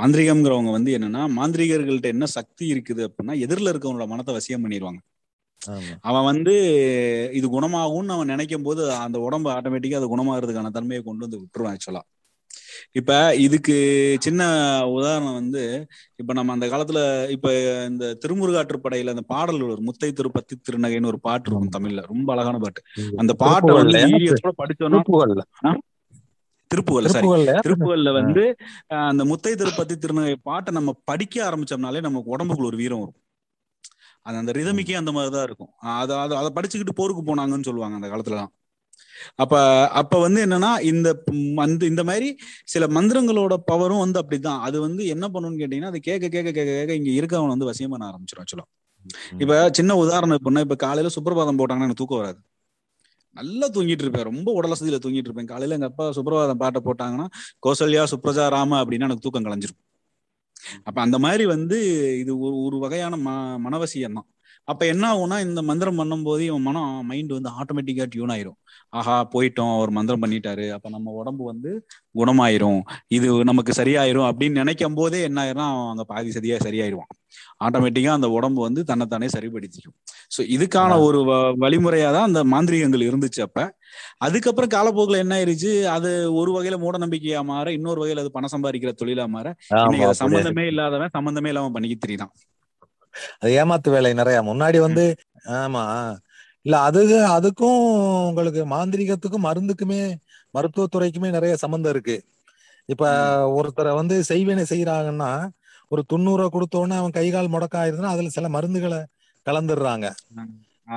[0.00, 5.00] மாந்திரீகம்ங்கிறவங்க வந்து என்னன்னா மாந்திரீகர்கள்ட்ட என்ன சக்தி இருக்குது அப்படின்னா எதிரில் இருக்கவங்களோட மனத்தை வசியம் பண்ணிடுவாங்க
[6.10, 6.54] அவன் வந்து
[7.38, 12.02] இது குணமாகும்னு அவன் நினைக்கும் போது அந்த உடம்பு ஆட்டோமேட்டிக்கா அது குணமாகறதுக்கான தன்மையை கொண்டு வந்து விட்டுருவான் ஆக்சுவலா
[12.92, 13.76] இப்ப இதுக்கு
[14.20, 14.42] சின்ன
[14.88, 15.62] உதாரணம் வந்து
[16.16, 17.52] இப்ப நம்ம அந்த காலத்துல இப்ப
[17.86, 22.02] இந்த திருமுருகாற்றுப்படையில அந்த பாடல் ஒரு முத்தை திருப்பத்தி திருநகைன்னு ஒரு பாட்டு இருக்கும் தமிழ்ல.
[22.06, 22.82] ரொம்ப அழகான பாட்டு.
[23.16, 24.00] அந்த பாட்டை வந்து
[24.62, 25.00] படிச்சோம்னா
[26.70, 27.28] திருப்புகழ் சாரி
[27.66, 28.42] திருப்புகள்ல வந்து
[29.08, 33.18] அந்த முத்தை திருப்பதி திருநகை பாட்டை நம்ம படிக்க ஆரம்பிச்சோம்னாலே நமக்கு உடம்புக்குள்ள ஒரு வீரம் வரும்.
[34.22, 35.72] அது அந்த ரிதமிக்கே அந்த மாதிரிதான் இருக்கும்.
[35.78, 38.52] அதை அதை அதை படிச்சுக்கிட்டு போருக்கு போனாங்கன்னு சொல்லுவாங்க அந்த காலத்துலலாம்.
[39.36, 39.54] அப்ப
[40.00, 41.08] அப்ப வந்து என்னன்னா இந்த
[41.56, 42.28] அந்த இந்த மாதிரி
[42.64, 44.60] சில மந்திரங்களோட பவரும் வந்து அப்படிதான்.
[44.60, 48.10] அது வந்து என்ன பண்ணுன்னு கேட்டீங்கன்னா அது கேட்க கேட்க கேட்க கேட்க இங்க இருக்கவன் வந்து வசியம் பண்ண
[48.10, 48.66] ஆரம்பிச்சிடும் ஆக்சுவலா.
[49.38, 52.40] இப்ப சின்ன உதாரணம் இப்ப இப்ப காலையில சுப்பிரபாதம் போட்டாங்கன்னா எனக்கு தூக்கம் வராது.
[53.36, 54.28] நல்லா தூங்கிட்டு இருப்பேன்.
[54.30, 55.46] ரொம்ப உடலசதியில தூங்கிட்டு இருப்பேன்.
[55.46, 57.26] காலையில எங்க அப்பா சுப்பிரபாதம் பாட்டை போட்டாங்கன்னா
[57.66, 59.80] கோசல்யா சுப்ரஜா ராம அப்படின்னா எனக்கு தூக்கம் கலைஞ்சிரும்.
[60.84, 61.76] அப்ப அந்த மாதிரி வந்து
[62.22, 63.30] இது ஒரு ஒரு வகையான ம
[63.66, 64.28] மனவசியம் தான்
[64.68, 68.58] அப்ப என்ன ஆகும்னா இந்த மந்திரம் பண்ணும்போது இவன் மனம் மைண்ட் வந்து ஆட்டோமேட்டிக்கா டியூன் ஆயிரும்.
[68.92, 70.64] ஆஹா போயிட்டோம் அவர் மந்திரம் பண்ணிட்டாரு.
[70.76, 71.70] அப்ப நம்ம உடம்பு வந்து
[72.14, 72.80] குணமாயிரும்.
[73.16, 77.10] இது நமக்கு சரியாயிரும் அப்படின்னு நினைக்கும் போதே என்ன ஆயிரும் அவன் அங்க பாதி சரியா சரியாயிருவான்
[77.64, 79.96] ஆட்டோமேட்டிக்கா அந்த உடம்பு வந்து தன்னைத்தானே சரிப்படுத்திக்கும்.
[80.34, 81.18] சோ இதுக்கான ஒரு
[81.62, 83.58] வழிமுறையா தான் அந்த மாந்திரீகங்கள் இருந்துச்சு அப்ப.
[84.26, 85.72] அதுக்கப்புறம் காலப்போக்குல என்ன ஆயிருச்சு?
[85.96, 89.46] அது ஒரு வகையில மூட நம்பிக்கையா மாற இன்னொரு வகையில அது பணம் சம்பாதிக்கிற தொழிலா மாற.
[89.80, 92.32] இன்னைக்கு சம்பந்தமே இல்லாதவன் சம்பந்தமே இல்லாம பண்ணிக்கிட்டு தெரியுதான்
[93.40, 94.38] அது ஏமாத்து வேலை நிறைய.
[94.48, 95.04] முன்னாடி வந்து
[95.60, 95.84] ஆமா
[96.66, 97.02] இல்ல அது
[97.36, 97.78] அதுக்கும்
[98.28, 100.02] உங்களுக்கு மாந்திரிகத்துக்கும் மருந்துக்குமே
[100.54, 102.16] மருத்துவத்துறைக்குமே நிறைய சம்மந்தம் இருக்கு.
[102.88, 103.04] இப்ப
[103.58, 105.30] ஒருத்தரை வந்து செய்வினை செய்யறாங்கன்னா
[105.90, 109.00] ஒரு தொண்ணூறு கொடுத்தோன்னே அவன் கை கால் முடக்காயிருதுன்னா அதுல சில மருந்துகளை
[109.46, 110.06] கலந்துடுறாங்க.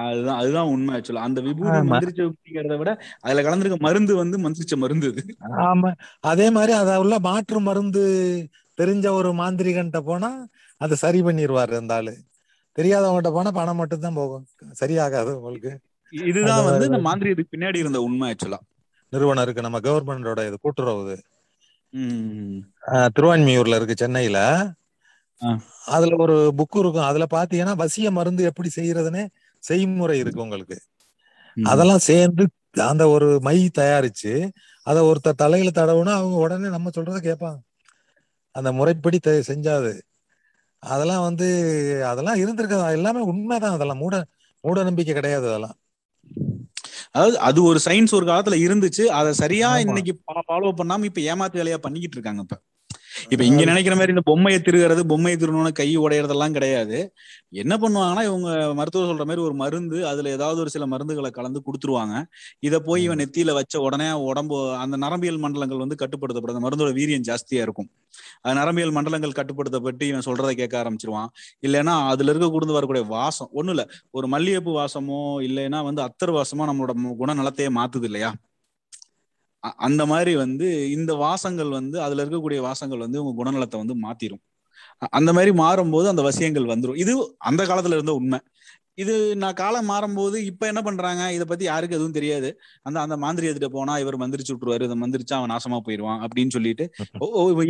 [0.02, 1.80] அதுதான் அதுதான் உண்மை ஆக்சுவலா அந்த விபூதி.
[1.90, 2.22] மந்திரிச்ச
[2.82, 2.92] விட
[3.24, 5.24] அதுல கலந்துருக்க மருந்து வந்து மந்திரிச்ச மருந்து அது.
[5.66, 5.90] ஆமா.
[6.32, 8.04] அதே மாதிரி அத உள்ள மாற்று மருந்து
[8.78, 10.30] தெரிஞ்ச ஒரு மாந்திரிகன்ட்ட போனா
[10.82, 12.14] அதை சரி பண்ணிடுவாரு ஆளு.
[12.76, 14.46] தெரியாதவங்ககிட்ட போனா பணம் மட்டும் தான் போகும்.
[14.82, 15.72] சரியாகாது உங்களுக்கு.
[16.14, 18.60] இதுதான் வந்து இந்த மாந்திரியத்துக்கு பின்னாடி இருந்த உண்மை ஆக்சுவலா
[19.14, 21.16] நிறுவனம் இருக்கு நம்ம கவர்மெண்டோட இது கூட்டுறவு.
[23.16, 24.40] திருவான்மியூர்ல இருக்கு சென்னையில.
[25.96, 27.10] அதுல ஒரு புக் இருக்கும்.
[27.10, 29.24] அதுல பாத்தீங்கன்னா வசிய மருந்து எப்படி செய்யறதுன்னு
[29.64, 30.78] செய்முறை இருக்கு உங்களுக்கு.
[31.58, 32.44] அதெல்லாம் சேர்ந்து
[32.90, 34.34] அந்த ஒரு மை தயாரிச்சு
[34.88, 37.60] அதை ஒருத்தர் தலையில தடவுனா அவங்க உடனே நம்ம சொல்றத கேட்பாங்க.
[38.56, 39.18] அந்த முறைப்படி
[39.52, 39.92] செஞ்சாது.
[40.84, 41.48] அதெல்லாம் வந்து
[42.06, 42.78] அதெல்லாம் இருந்திருக்கு.
[43.00, 43.72] எல்லாமே உண்மைதான்.
[43.72, 44.16] அதெல்லாம் மூட
[44.64, 45.78] மூட நம்பிக்கை கிடையாது அதெல்லாம்.
[47.12, 49.04] அதாவது அது ஒரு சயின்ஸ் ஒரு காலத்துல இருந்துச்சு.
[49.12, 49.70] அதை சரியா.
[49.80, 50.14] இன்னைக்கு
[50.50, 52.58] ஃபாலோ பண்ணாம இப்ப ஏமாத்து வேலையா பண்ணிக்கிட்டு இருக்காங்க இப்ப.
[53.30, 56.98] இப்ப இங்க நினைக்கிற மாதிரி இந்த பொம்மையை திருகிறது பொம்மையை திருடணும்னு கை உடையறதெல்லாம் கிடையாது.
[57.50, 62.16] என்ன பண்ணுவாங்கன்னா இவங்க மருத்துவர் சொல்ற மாதிரி ஒரு மருந்து அதுல ஏதாவது ஒரு சில மருந்துகளை கலந்து கொடுத்துருவாங்க.
[62.60, 67.28] இத போய் இவன் நெத்தியில வச்ச உடனே உடம்பு அந்த நரம்பியல் மண்டலங்கள் வந்து கட்டுப்படுத்தப்படும் அந்த மருந்தோட வீரியம்
[67.30, 67.90] ஜாஸ்தியா இருக்கும்.
[68.60, 71.30] நரம்பியல் மண்டலங்கள் கட்டுப்படுத்தப்பட்டு இவன் சொல்றதை கேட்க ஆரம்பிச்சிருவான்.
[71.68, 73.86] இல்லைன்னா அதுல இருக்க கூர்ந்து வரக்கூடிய வாசம் ஒண்ணும் இல்ல.
[74.12, 76.94] ஒரு மல்லிகைப்பூ வாசமோ இல்லைன்னா வந்து அத்தர் வாசமோ நம்மளோட
[77.24, 78.32] குணநலத்தையே மாத்துது இல்லையா?
[79.88, 84.42] அந்த மாதிரி வந்து இந்த வாசங்கள் வந்து அதுல இருக்கக்கூடிய வாசங்கள் வந்து உங்க குணநலத்தை வந்து மாத்திரும்.
[85.18, 87.00] அந்த மாதிரி மாறும்போது அந்த வசியங்கள் வந்துரும்.
[87.04, 87.14] இது
[87.50, 88.40] அந்த காலத்துல இருந்த உண்மை.
[88.98, 91.24] இது நான் காலம் மாறும்போது இப்ப என்ன பண்றாங்க?
[91.36, 92.50] இதை பத்தி யாருக்கு எதுவும் தெரியாது.
[92.86, 94.88] அந்த அந்த மாந்திரியத்திட்ட போனா இவர் மந்திரிச்சு விட்டுருவாரு.
[94.90, 96.86] இதை மந்திரிச்சா அவன் நாசமா போயிடுவான் அப்படின்னு சொல்லிட்டு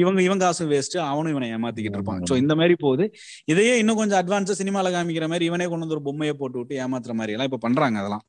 [0.04, 2.22] இவங்க இவன் காசு வேஸ்ட் அவனும் இவனை ஏமாத்திக்கிட்டு இருப்பான்.
[2.30, 3.06] சோ இந்த மாதிரி போகுது.
[3.52, 7.16] இதையே இன்னும் கொஞ்சம் அட்வான்ஸா சினிமால காமிக்கிற மாதிரி இவனே கொண்டு வந்து ஒரு பொம்மையை போட்டு விட்டு ஏமாத்துற
[7.20, 8.26] மாதிரி எல்லாம் இப்ப பண்றாங்க அதெல்லாம்.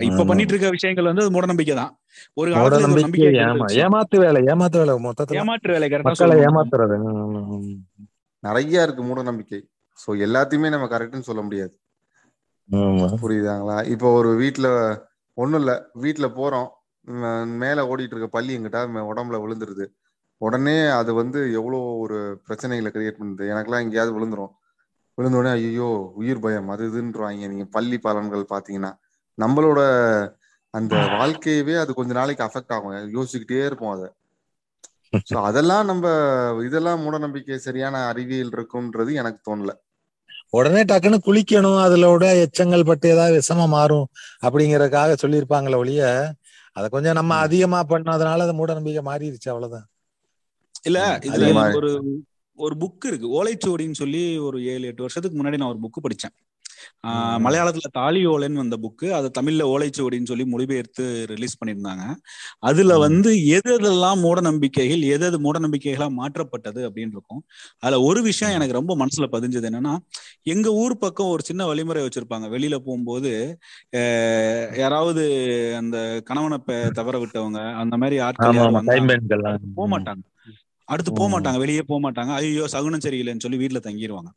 [0.00, 0.24] இப்ப.
[0.26, 1.92] பண்ணிட்டு இருக்க விஷயங்கள் வந்து அது மூடநம்பிக்கை தான்.
[2.36, 5.38] ஒரு காலத்துல நம்பிக்கை நம்பிக்கை ஏமா ஏமாத்து வேலை ஏமாத்து வேலை மொத்தத்துல.
[5.40, 6.12] ஏமாற்று வேலை கரெக்டா
[6.46, 6.96] ஏமாத்துறது.
[8.42, 9.60] நிறைய இருக்கு மூட நம்பிக்கை
[9.98, 11.74] சோ எல்லாத்தையுமே நம்ம கரெக்ட்னு சொல்ல முடியாது.
[13.22, 13.76] புரியுதாங்களா?
[13.86, 14.68] இப்போ ஒரு வீட்ல
[15.38, 15.72] ஒண்ணும் இல்ல.
[15.94, 16.68] வீட்ல போறோம்.
[17.62, 18.80] மேல ஓடிட்டு இருக்க பள்ளி எங்கிட்ட
[19.12, 19.84] உடம்புல விழுந்துருது.
[20.40, 23.44] உடனே அது வந்து எவ்வளோ ஒரு பிரச்சனைகளை கிரியேட் பண்ணுது.
[23.52, 24.52] எனக்கெல்லாம் எங்கேயாவது விழுந்துரும்.
[25.18, 26.68] விழுந்த உடனே ஐயோ உயிர் பயம்.
[26.68, 28.92] அது இதுன்றவாங்க நீங்க பள்ளி பலன்கள் பாத்தீங்கன்னா
[29.38, 29.80] நம்மளோட
[30.74, 32.94] அந்த வாழ்க்கையவே அது கொஞ்ச நாளைக்கு அஃபெக்ட் ஆகும்.
[33.16, 34.08] யோசிச்சுக்கிட்டே இருப்போம் அதை.
[35.28, 36.06] சோ அதெல்லாம் நம்ம
[36.64, 39.72] இதெல்லாம் மூட நம்பிக்கை சரியான அறிவியல் இருக்கும்ன்றது எனக்கு தோணல.
[40.54, 44.06] உடனே டக்குன்னு குளிக்கணும் அதுலோட எச்சங்கள் பட்டு ஏதாவது விஷமா மாறும்
[44.42, 46.02] அப்படிங்கறதுக்காக சொல்லியிருப்பாங்களே ஒழிய
[46.76, 47.34] அதை கொஞ்சம் நம்ம.
[47.38, 49.86] அதிகமா பண்ணதுனால அது மூட நம்பிக்கை மாறிடுச்சு அவ்வளவுதான்
[50.82, 51.46] இல்ல இதுல.
[51.76, 51.90] ஒரு
[52.58, 56.34] ஒரு புக் இருக்கு ஓலைச்சுவடின்னு சொல்லி ஒரு ஏழு எட்டு வருஷத்துக்கு முன்னாடி நான் ஒரு புக் படிச்சேன்.
[57.44, 62.04] மலையாளத்துல தாலி ஓலைன்னு வந்த புக்கு அது தமிழ்ல ஓலைச்சுவடின்னு சொல்லி மொழிபெயர்த்து ரிலீஸ் பண்ணியிருந்தாங்க.
[62.68, 62.92] அதுல.
[63.04, 67.42] வந்து எது எதெல்லாம் மூட நம்பிக்கைகள் எது எது மூட நம்பிக்கைகளா மாற்றப்பட்டது அப்படின்னு இருக்கும்.
[67.82, 69.94] அதுல ஒரு விஷயம் எனக்கு ரொம்ப மனசுல பதிஞ்சது என்னன்னா
[70.52, 72.48] எங்க ஊர் பக்கம் ஒரு சின்ன வழிமுறை வச்சிருப்பாங்க.
[72.54, 73.32] வெளியில போகும்போது
[74.78, 75.24] யாராவது
[75.80, 76.58] அந்த கணவனை
[76.98, 78.60] தவற விட்டவங்க அந்த மாதிரி ஆட்கள்
[79.76, 80.24] போக மாட்டாங்க
[80.88, 81.28] அடுத்து போக.
[81.32, 84.30] மாட்டாங்க வெளியே போக மாட்டாங்க ஐயோ சகுனம் சரியில்லைன்னு சொல்லி வீட்டுல தங்கிடுவாங்க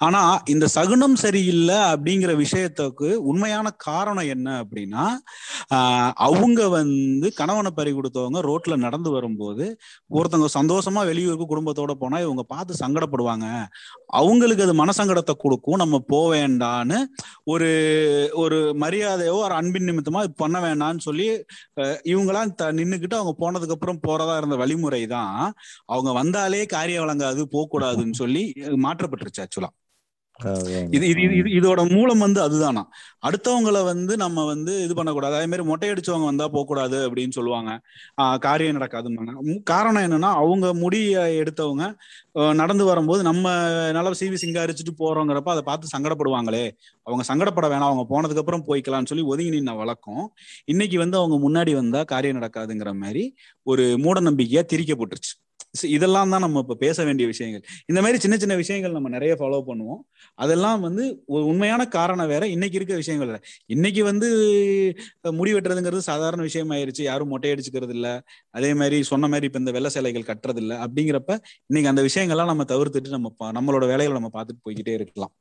[0.00, 5.04] ஆனா இந்த சகுனம் சரியில்லை அப்படிங்கிற விஷயத்துக்கு உண்மையான காரணம் என்ன அப்படின்னா
[5.76, 9.64] ஆஹ் அவங்க வந்து கணவனை பறி கொடுத்தவங்க ரோட்ல நடந்து வரும்போது
[10.10, 13.46] ஒருத்தவங்க சந்தோஷமா வெளியூருக்கு குடும்பத்தோட போனா இவங்க பார்த்து சங்கடப்படுவாங்க.
[14.14, 15.54] அவங்களுக்கு அது மனசங்கடத்தை கொடுக்கும்.
[15.76, 16.98] நம்ம போக வேண்டான்னு
[17.46, 17.68] ஒரு
[18.36, 21.28] ஒரு மரியாதையோ ஒரு அன்பின் நிமித்தமா இது பண்ண வேண்டாம்னு சொல்லி
[21.80, 25.38] அஹ் இவங்கெல்லாம் த நின்னுக்கிட்டு அவங்க போனதுக்கு அப்புறம் போறதா இருந்த வழிமுறை தான்.
[25.86, 28.44] அவங்க வந்தாலே காரியம் வழங்காது போகக்கூடாதுன்னு சொல்லி
[28.86, 29.70] மாற்றப்பட்டுருச்சு ஆக்சுவலா
[30.90, 32.82] இது இது இது- இது இதோட மூலம் வந்து அதுதானா?
[33.26, 35.34] அடுத்தவங்கள வந்து நம்ம வந்து இது பண்ணக்கூடாது.
[35.34, 37.80] அதே மாதிரி மொட்டை அடிச்சவங்க வந்தா போகக்கூடாது அப்படின்னு சொல்லுவாங்க.
[38.22, 38.88] ஆஹ் காரியம்
[39.34, 41.94] உம் காரணம் என்னன்னா அவங்க முடிய எடுத்தவங்க
[42.54, 43.50] நடந்து வரும்போது நம்ம
[43.92, 46.70] நல்லா சீவி சிங்காரிச்சுட்டு போறோங்கிறப்ப அதை பார்த்து சங்கடப்படுவாங்களே.
[47.02, 47.78] அவங்க சங்கடப்பட வேணாம்.
[47.78, 50.32] அவங்க போனதுக்கு அப்புறம் போய்க்கலாம்னு சொல்லி ஒதுங்கி நின்ன வழக்கம்.
[50.64, 55.45] இன்னைக்கு வந்து அவங்க முன்னாடி வந்தா காரியம் நடக்காதுங்கிற மாதிரி ஒரு மூட நம்பிக்கையா திரிக்கப்பட்டுருச்சு.
[55.94, 57.62] இதெல்லாம் தான் நம்ம இப்ப பேச வேண்டிய விஷயங்கள்.
[57.90, 60.00] இந்த மாதிரி சின்ன சின்ன விஷயங்கள் நம்ம நிறைய ஃபாலோ பண்ணுவோம்.
[60.38, 62.44] அதெல்லாம் வந்து ஒரு உண்மையான காரணம் வேற.
[62.46, 63.38] இன்னைக்கு இருக்க விஷயங்கள் வேற.
[63.66, 64.28] இன்னைக்கு வந்து
[65.38, 67.02] முடி வெட்டுறதுங்கிறது சாதாரண விஷயம் ஆயிருச்சு.
[67.02, 68.08] யாரும் மொட்டை அடிச்சுக்கிறது இல்ல.
[68.54, 70.74] அதே மாதிரி சொன்ன மாதிரி இப்ப இந்த வெள்ளை சேலைகள் கட்டுறது இல்ல.
[70.86, 71.32] அப்படிங்கிறப்ப
[71.70, 75.34] இன்னைக்கு அந்த விஷயங்கள்லாம் நம்ம தவிர்த்துட்டு நம்ம நம்மளோட வேலைகளை நம்ம பார்த்துட்டு போய்கிட்டே இருக்கலாம்.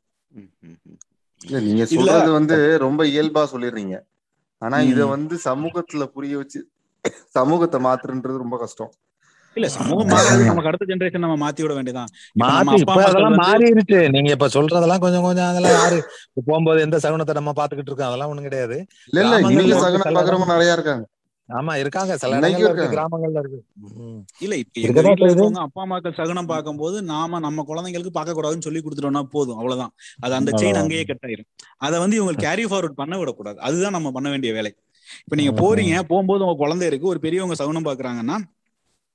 [1.41, 3.95] இல்ல நீங்க சொல்றது வந்து ரொம்ப இயல்பா சொல்லிடுறீங்க.
[4.61, 5.01] ஆனா இத.
[5.15, 6.59] வந்து சமூகத்துல புரிய வச்சு
[7.35, 8.91] சமூகத்தை மாத்துறன்றது ரொம்ப கஷ்டம்.
[9.55, 12.09] இல்ல சமூகம் மாறுறது நமக்கு அடுத்த ஜெனரேஷன் நம்ம மாத்தி விட வேண்டியதான்
[12.43, 13.99] மாத்தி இப்ப அதெல்லாம் மாறிடுச்சு.
[14.09, 15.99] நீங்க இப்ப சொல்றதெல்லாம் கொஞ்சம் கொஞ்சம் அதெல்லாம் யாரு?
[16.29, 18.09] இப்ப போகும்போது எந்த சகுனத்தை நம்ம பாத்துக்கிட்டு இருக்கோம்?
[18.09, 18.77] அதெல்லாம் ஒண்ணும் கிடையாது.
[19.13, 19.21] இல்ல
[19.57, 21.05] இல்ல சகனம் பாக்குறவங்க நிறைய இருக்காங்க.
[21.49, 22.13] ஆமா இருக்காங்க.
[22.17, 22.85] சில இடங்கள்ல இருக்கு.
[22.93, 23.59] கிராமங்கள்ல இருக்கு.
[24.41, 25.27] இல்ல இப்ப எங்க வீட்டுல.
[25.27, 29.57] இருக்கவங்க அப்பா அம்மாக்கள் சகுனம் பார்க்கும்போது நாம நம்ம குழந்தைங்களுக்கு பார்க்க கூடாதுன்னு சொல்லி கொடுத்துட்டோம்னா போதும்.
[29.57, 29.91] அவ்வளவுதான்.
[30.21, 30.79] அது அந்த செயின்.
[30.81, 31.49] அங்கேயே கட் ஆயிரும்.
[31.77, 33.59] அதை வந்து இவங்க கேரி ஃபார்வர்ட் பண்ண விடக்கூடாது.
[33.59, 34.71] அதுதான் நம்ம பண்ண வேண்டிய வேலை.
[35.23, 35.51] இப்ப நீங்க.
[35.61, 38.37] போறீங்க போகும்போது உங்க குழந்தை இருக்கு ஒரு பெரியவங்க சகுனம் பாக்குறாங்கன்னா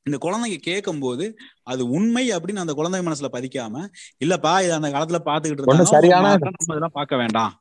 [0.07, 1.25] இந்த குழந்தைங்க கேட்கும்போது
[1.65, 3.83] அது உண்மை அப்படின்னு அந்த குழந்தை மனசுல பதிக்காம
[4.21, 7.55] இல்லப்பா இது அந்த காலத்துல பாத்துக்கிட்டு இருந்தாங்க சரியான- நம்ம இதெல்லாம் பார்க்க வேண்டாம்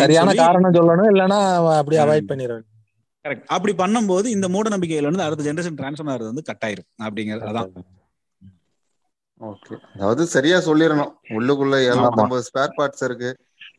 [0.00, 1.38] சரியான காரணம் சொல்லணும் இல்லைன்னா
[1.76, 2.04] அப்படியே ம்.
[2.04, 2.66] அவாய்ட் பண்ணிடுவேன்
[3.24, 3.42] correct.
[3.54, 7.70] அப்படி பண்ணும்போது இந்த மூட நம்பிக்கையில இருந்து அடுத்த ஜெனரேஷன் டிரான்ஸ்ஃபர் ஆகிறது வந்து கட்டாயிரும் அப்படிங்கிறது அதான்
[9.40, 11.86] ஓகே அதாவது சரியா சொல்லிடணும் உள்ளுக்குள்ள ஆமா.
[11.88, 13.30] எழுநூத்தம்பது ஸ்பேர் பார்ட்ஸ் இருக்கு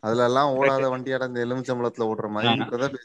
[0.03, 2.49] அதுல எல்லாம் ஓடாத வண்டி அடைந்த எலுமிச்சம்பளத்துல ஓடுற மாதிரி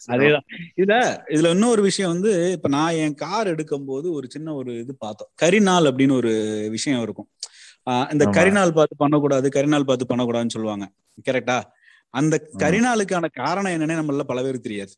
[0.09, 0.45] அதேதான்.
[0.77, 0.95] இதுல
[1.31, 5.31] இதுல இன்னொரு விஷயம் வந்து இப்ப நான் என் கார் எடுக்கும் போது ஒரு சின்ன ஒரு இது பார்த்தோம்.
[5.43, 6.33] கரிநாள் அப்படின்னு ஒரு
[6.71, 7.29] விஷயம் இருக்கும்.
[7.87, 8.25] ஆஹ் இந்த.
[8.39, 10.87] கரிநாள் பார்த்து பண்ணக்கூடாது கரிநாள் பார்த்து பண்ணக்கூடாதுன்னு சொல்லுவாங்க.
[11.29, 11.59] கரெக்டா
[12.15, 14.95] அந்த கரிநாளுக்கான காரணம் என்னன்னே நம்மள பல பேருக்கு தெரியாது.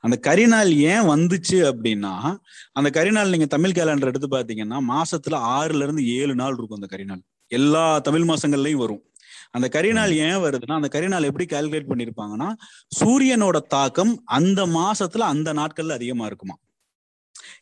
[0.00, 2.14] அந்த கரிநாள் ஏன் வந்துச்சு அப்படின்னா
[2.72, 7.22] அந்த கரிநாள் நீங்க தமிழ் கேலண்டர் எடுத்து பாத்தீங்கன்னா மாசத்துல ஆறுல இருந்து ஏழு நாள் இருக்கும் அந்த கரிநாள்.
[7.50, 9.02] எல்லா தமிழ் மாசங்கள்லயும் வரும்.
[9.50, 12.52] அந்த கரிநாள் ஏன் வருதுன்னா அந்த கரிநாள் எப்படி கால்குலேட் பண்ணிருப்பாங்கன்னா
[13.00, 16.56] சூரியனோட தாக்கம் அந்த மாசத்துல அந்த நாட்கள்ல அதிகமா இருக்குமா.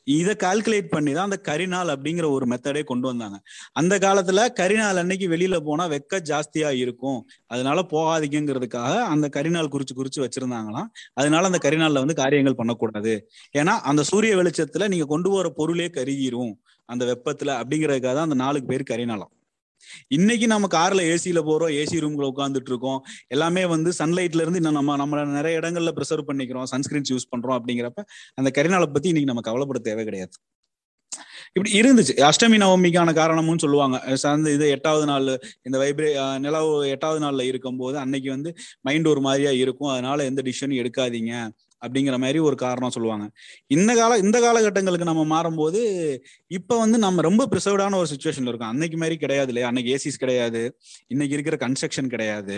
[0.04, 3.38] இதை கால்குலேட் பண்ணி தான் அந்த கரிநாள் அப்படிங்கிற ஒரு மெத்தடே கொண்டு வந்தாங்க.
[3.72, 7.26] அந்த காலத்துல கரிநாள் அன்னைக்கு வெளியில போனா வெக்க ஜாஸ்தியா இருக்கும்.
[7.46, 10.86] அதனால போகாதீங்கிறதுக்காக அந்த கரிநாள் குறிச்சு குறிச்சு வச்சிருந்தாங்களாம்.
[11.14, 13.14] அதனால அந்த கரிநாள்ல வந்து காரியங்கள் பண்ணக்கூடாது.
[13.58, 16.54] ஏன்னா அந்த சூரிய வெளிச்சத்துல நீங்க கொண்டு போற பொருளே கருகிரும்.
[16.88, 19.32] அந்த வெப்பத்துல அப்படிங்கறதுக்காக தான் அந்த நாளுக்கு பேர் கரிநாளம்.
[20.08, 23.00] இன்னைக்கு நம்ம கார்ல ஏசியில போறோம் ஏசி ரூம்ல உட்காந்துட்டு இருக்கோம்.
[23.28, 28.02] எல்லாமே வந்து சன்லைட்ல இருந்து இன்னும் நம்ம நம்ம நிறைய இடங்கள்ல ப்ரிசர்வ் பண்ணிக்கிறோம் சன்ஸ்கிரீன்ஸ் யூஸ் பண்றோம் அப்படிங்கிறப்ப
[28.34, 30.34] அந்த கரிநாளை பத்தி இன்னைக்கு நம்ம கவலைப்பட தேவை கிடையாது.
[31.56, 32.14] இப்படி இருந்துச்சு.
[32.28, 33.96] அஷ்டமி நவமிக்கான காரணமும் சொல்லுவாங்க.
[34.32, 35.28] அந்த இது எட்டாவது நாள்
[35.62, 36.08] இந்த வைப்ரே
[36.38, 39.88] நிலவு எட்டாவது நாள்ல இருக்கும் போது அன்னைக்கு வந்து மைண்ட் ஒரு மாதிரியா இருக்கும்.
[39.88, 41.32] அதனால எந்த டிசிஷனும் எடுக்காதீங்க.
[41.86, 43.26] அப்படிங்கிற மாதிரி ஒரு காரணம் சொல்லுவாங்க.
[43.66, 45.80] இந்த கால இந்த காலகட்டங்களுக்கு நம்ம மாறும்போது
[46.46, 48.68] இப்ப வந்து நம்ம ரொம்ப ப்ரிசர்வ்டான ஒரு சுச்சுவேஷன்ல இருக்கோம்.
[48.68, 49.68] அன்னைக்கு மாதிரி கிடையாது இல்லையா?
[49.68, 50.62] அன்னைக்கு ஏசிஸ் கிடையாது.
[51.06, 52.56] இன்னைக்கு இருக்கிற கன்ஸ்ட்ரக்ஷன் கிடையாது.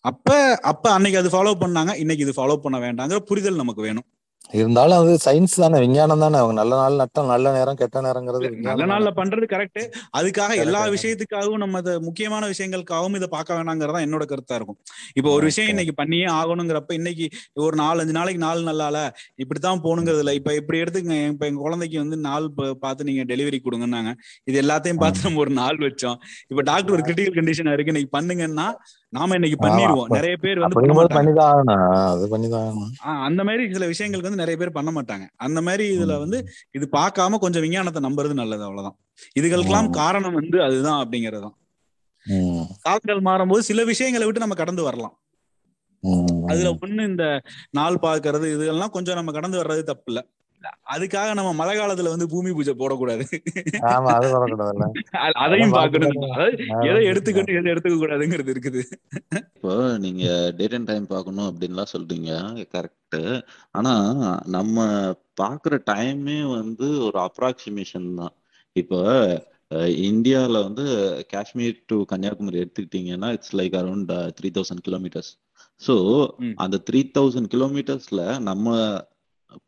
[0.00, 1.96] அப்ப அப்ப அன்னைக்கு அது ஃபாலோ பண்ணாங்க.
[1.96, 4.06] இன்னைக்கு இது ஃபாலோ பண்ண வேண்டாங்கிற புரிதல் நமக்கு வேணும்.
[4.52, 6.36] இருந்தாலும் அது சயின்ஸ் தானே விஞ்ஞானம் தானே.
[6.38, 9.10] அவங்க நல்ல நாள் நட்டம் நல்ல நேரம் கெட்ட நேரங்கிறது நல்ல நாள்ல.
[9.18, 9.80] பண்றது கரெக்ட்
[10.18, 10.80] அதுக்காக எல்லா.
[10.94, 14.78] விஷயத்துக்காகவும் நம்ம இத முக்கியமான விஷயங்களுக்காகவும் இதை பார்க்க வேணாங்கிறதா என்னோட கருத்தா இருக்கும்.
[15.14, 15.70] இப்போ ஒரு விஷயம்.
[15.70, 17.26] இன்னைக்கு பண்ணியே ஆகணுங்கிறப்ப இன்னைக்கு
[17.66, 18.98] ஒரு நாலஞ்சு நாளைக்கு நாள் நல்லால
[19.36, 20.34] இப்படித்தான் போகணுங்கிறது இல்ல.
[20.34, 22.46] இப்ப இப்படி எடுத்துக்கங்க இப்ப எங்க குழந்தைக்கு வந்து நாள்
[22.84, 24.12] பார்த்து நீங்க டெலிவரி கொடுங்கன்னாங்க.
[24.44, 26.18] இது எல்லாத்தையும் பார்த்து நம்ம ஒரு நாள் வச்சோம்.
[26.48, 27.94] இப்ப டாக்டர் ஒரு கிரிட்டிக்கல் கண்டிஷன் இருக்கு.
[27.94, 28.68] இன்னைக்கு பண்ணுங்கன்னா
[29.08, 30.80] நாம இன்னைக்கு பண்ணிடுவோம் நிறைய பேர் வந்து
[32.96, 35.26] அந்த மாதிரி சில விஷயங்களுக்கு வந்து நிறைய பேர் பண்ண மாட்டாங்க.
[35.36, 36.18] அந்த மாதிரி இதுல.
[36.18, 38.96] வந்து இது பார்க்காம கொஞ்சம் விஞ்ஞானத்தை நம்புறது நல்லது அவ்வளவுதான்.
[39.40, 39.90] இதுகளுக்கெல்லாம்.
[39.90, 41.56] காரணம் வந்து அதுதான் அப்படிங்கறதுதான்.
[42.82, 45.18] காலங்கள் மாறும்போது சில விஷயங்களை விட்டு நம்ம கடந்து வரலாம்.
[46.46, 50.26] அதுல ஒண்ணு இந்த நாள் பார்க்கிறது இதெல்லாம் கொஞ்சம் நம்ம கடந்து வர்றது தப்பு இல்ல.
[50.94, 53.24] அதுக்காக நம்ம மழை காலத்துல வந்து பூமி பூஜை போடக்கூடாது.
[53.94, 54.28] ஆமா அது
[55.44, 55.74] அதையும்
[56.90, 58.82] எதை எடுத்துக்கணும் எதை எடுத்துக்க கூடாதுங்கிறது இருக்குது.
[59.56, 60.24] இப்போ நீங்க
[60.58, 62.30] டேட் அண்ட் டைம் பார்க்கணும் அப்படின்லாம் சொல்றீங்க.
[62.76, 63.18] கரெக்ட்
[63.78, 63.94] ஆனா
[64.56, 64.86] நம்ம
[65.42, 68.34] பார்க்குற டைமே வந்து ஒரு அப்ராக்சிமேஷன் தான்.
[68.76, 69.00] இப்போ
[70.08, 70.84] இந்தியால வந்து
[71.32, 75.30] காஷ்மீர் டு கன்னியாகுமரி எடுத்துக்கிட்டீங்கன்னா it's like around three thousand kilometers
[75.82, 75.94] so.
[76.64, 78.74] அந்த த்ரீ தௌசண்ட் கிலோமீட்டர்ஸ்ல நம்ம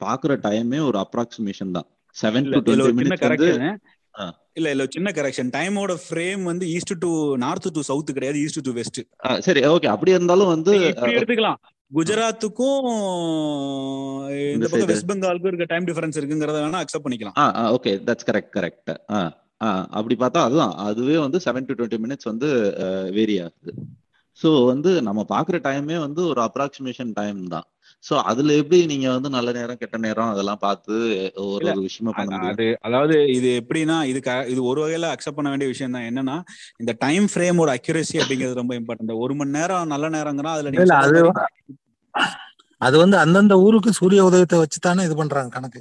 [0.04, 1.88] பார்க்குற டைமே ஒரு அப்ராக்சிமேஷன் தான்.
[2.16, 3.48] செவன் டு டுவெண்ட்டி மினிட்ஸ் வந்து.
[4.58, 7.10] இல்ல இல்ல சின்ன கரெக்ஷன் டைமோட ஃப்ரேம் வந்து east to
[7.42, 9.00] north to south கிடையாது ஈஸ்ட் டு வெஸ்ட்
[9.46, 10.72] சரி ஓகே அப்படி இருந்தாலும் வந்து
[11.18, 11.58] எடுத்துக்கலாம்.
[11.90, 12.88] குஜராத்துக்கும்
[14.54, 17.36] இந்த பக்கம் வெஸ்ட் பெங்காலுக்கும் இருக்க டைம் டிஃபரன்ஸ் இருக்குங்கிறத வேணா அக்செப்ட் பண்ணிக்கலாம்.
[17.42, 19.20] Ah okay that's correct correct ah
[19.66, 20.74] ah அப்படி பார்த்தா அதுதான்.
[20.88, 22.48] அதுவே வந்து செவன் டு டுவெண்ட்டி மினிட்ஸ் வந்து
[23.18, 23.72] வேரி ஆகுது.
[24.38, 27.66] ஸோ வந்து நம்ம பார்க்குற டைமே வந்து ஒரு அப்ராக்சிமேஷன் டைம் தான்.
[28.04, 30.92] ஸோ அதுல எப்படி நீங்க வந்து நல்ல நேரம் கெட்ட நேரம் அதெல்லாம் பார்த்து
[31.46, 32.52] ஒரு ஒரு விஷயமா பண்ண அது- முடியும்?
[32.52, 36.06] அது அதாவது இது எப்படின்னா இது இது ஒரு வகையில அக்செப்ட் பண்ண வேண்டிய விஷயம் தான்.
[36.10, 36.36] என்னன்னா
[36.80, 41.44] இந்த டைம் ஃப்ரேமோட அக்யூரசி அப்படிங்கிறது ரொம்ப இம்பார்ட்டன்ட் ஒரு மணி நேரம் நல்ல நேரங்கிறா அதுல இல்ல நீங்க
[42.80, 45.80] அது வந்து அந்தந்த ஊருக்கு சூரிய உதயத்தை வச்சு தானே இது பண்றாங்க கணக்கு.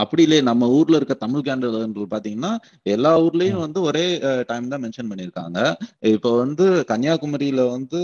[0.00, 0.42] அப்படி இல்லையே.
[0.48, 1.76] நம்ம ஊர்ல இருக்க தமிழ் கேலண்டர்
[2.12, 2.52] பாத்தீங்கன்னா
[2.94, 4.04] எல்லா ஊர்லயும் வந்து ஒரே
[4.50, 5.58] டைம் தான் மென்ஷன் பண்ணியிருக்காங்க.
[6.14, 8.00] இப்போ வந்து கன்னியாகுமரியில வந்து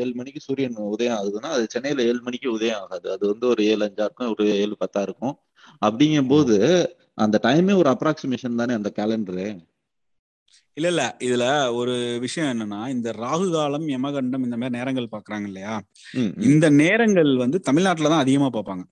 [0.00, 3.06] ஏழு மணிக்கு சூரியன் உதயம் ஆகுதுன்னா அது சென்னையில ஏழு மணிக்கு உதயம் ஆகாது.
[3.14, 5.36] அது வந்து ஒரு ஏழு அஞ்சா இருக்கும் ஒரு ஏழு பத்தா இருக்கும்.
[5.82, 6.56] அப்படிங்கும் போது
[7.24, 9.46] அந்த டைமே ஒரு அப்ராக்சிமேஷன் தானே அந்த கேலண்டரு
[10.76, 11.02] இல்ல இல்ல.
[11.26, 11.44] இதுல
[11.78, 11.92] ஒரு
[12.24, 15.74] விஷயம் என்னன்னா இந்த ராகு காலம் யமகண்டம் இந்த மாதிரி நேரங்கள் பாக்குறாங்க இல்லையா?
[16.48, 18.84] இந்த நேரங்கள் வந்து தமிழ்நாட்டுல தான் அதிகமா பார்ப்பாங்க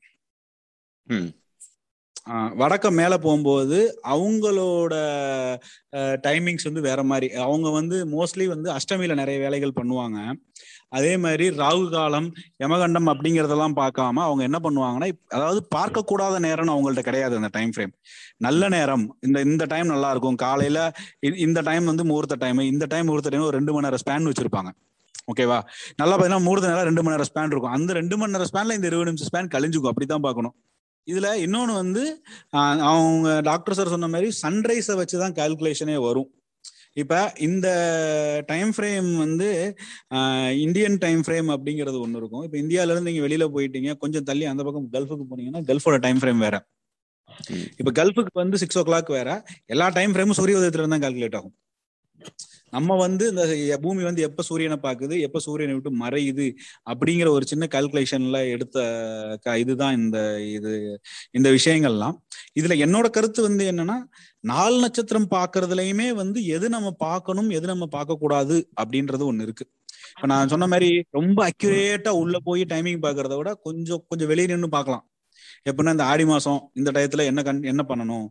[2.60, 3.78] வடக்க மேல போகும்போது
[4.14, 4.94] அவங்களோட
[6.26, 7.26] டைமிங்ஸ் வந்து வேற மாதிரி.
[7.46, 10.18] அவங்க வந்து மோஸ்ட்லி வந்து அஷ்டமியில நிறைய வேலைகள் பண்ணுவாங்க.
[10.98, 12.28] அதே மாதிரி ராகு காலம்
[12.62, 17.94] யமகண்டம் அப்படிங்கறதெல்லாம் பார்க்காம அவங்க என்ன பண்ணுவாங்கன்னா அதாவது பார்க்க கூடாத நேரம்னு அவங்கள்ட்ட கிடையாது அந்த டைம் ஃப்ரேம்
[18.46, 19.04] நல்ல நேரம்.
[19.26, 20.38] இந்த இந்த டைம் நல்லா இருக்கும்.
[20.44, 20.78] காலையில
[21.46, 24.72] இந்த டைம் வந்து முகூர்த்த டைம் இந்த டைம் முகூர்த்த டைம் ஒரு ரெண்டு மணி நேரம் ஸ்பேன் வச்சிருப்பாங்க.
[25.32, 25.58] ஓகேவா?
[26.00, 27.74] நல்லா பார்த்தீங்கன்னா மூணு நேரம் ரெண்டு மணி நேரம் ஸ்பேன் இருக்கும்.
[27.78, 29.92] அந்த ரெண்டு மணி நேரம் ஸ்பேன்ல இந்த இருபது நிமிஷம் ஸ்பேன் கழிஞ்சுக்கும்.
[29.92, 30.54] அப்படிதான் பார்க்கணும்.
[31.10, 32.02] இதுல இன்னொன்னு வந்து
[32.92, 36.30] அவங்க டாக்டர் சார் சொன்ன மாதிரி சன்ரைஸை வச்சு தான் கால்குலேஷனே வரும்.
[37.02, 37.14] இப்ப
[37.46, 37.68] இந்த
[38.50, 39.48] டைம் ஃப்ரேம் வந்து
[40.64, 42.44] இந்தியன் டைம் ஃப்ரேம் அப்படிங்கிறது ஒன்று இருக்கும்.
[42.46, 46.44] இப்போ இந்தியால இருந்து நீங்க வெளியில போயிட்டீங்க கொஞ்சம் தள்ளி அந்த பக்கம் கல்ஃபுக்கு போனீங்கன்னா கல்ஃபோட டைம் ஃப்ரேம்
[46.46, 46.56] வேற.
[47.80, 49.30] இப்ப கல்ஃபுக்கு வந்து சிக்ஸ் ஓ கிளாக் வேற.
[49.74, 51.54] எல்லா டைம் ஃப்ரேமும் சூரிய உதயத்துல இருந்து தான் கால்குலேட் ஆகும்.
[52.70, 53.42] நம்ம வந்து இந்த
[53.80, 56.46] பூமி வந்து எப்ப சூரியனை பாக்குது எப்ப சூரியனை விட்டு மறையுது
[56.90, 58.78] அப்படிங்கிற ஒரு சின்ன கால்குலேஷன்ல எடுத்த
[59.42, 60.18] க- இதுதான் இந்த
[60.50, 60.72] இது
[61.32, 62.16] இந்த விஷயங்கள்லாம்.
[62.60, 63.96] இதுல என்னோட கருத்து வந்து என்னன்னா
[64.44, 69.66] நாலு நட்சத்திரம் பாக்குறதுலயுமே வந்து எது நம்ம பார்க்கணும் எது நம்ம பார்க்க கூடாது அப்படின்றது ஒண்ணு இருக்கு.
[70.16, 74.68] இப்ப நான் சொன்ன மாதிரி ரொம்ப அக்யூரேட்டா உள்ள போய் டைமிங் பாக்குறத விட கொஞ்சம் கொஞ்சம் வெளியே நின்று
[74.68, 75.04] பார்க்கலாம்.
[75.70, 78.26] எப்படின்னா இந்த ஆடி மாசம் இந்த டயத்துல என்ன கண் என்ன பண்ணணும்?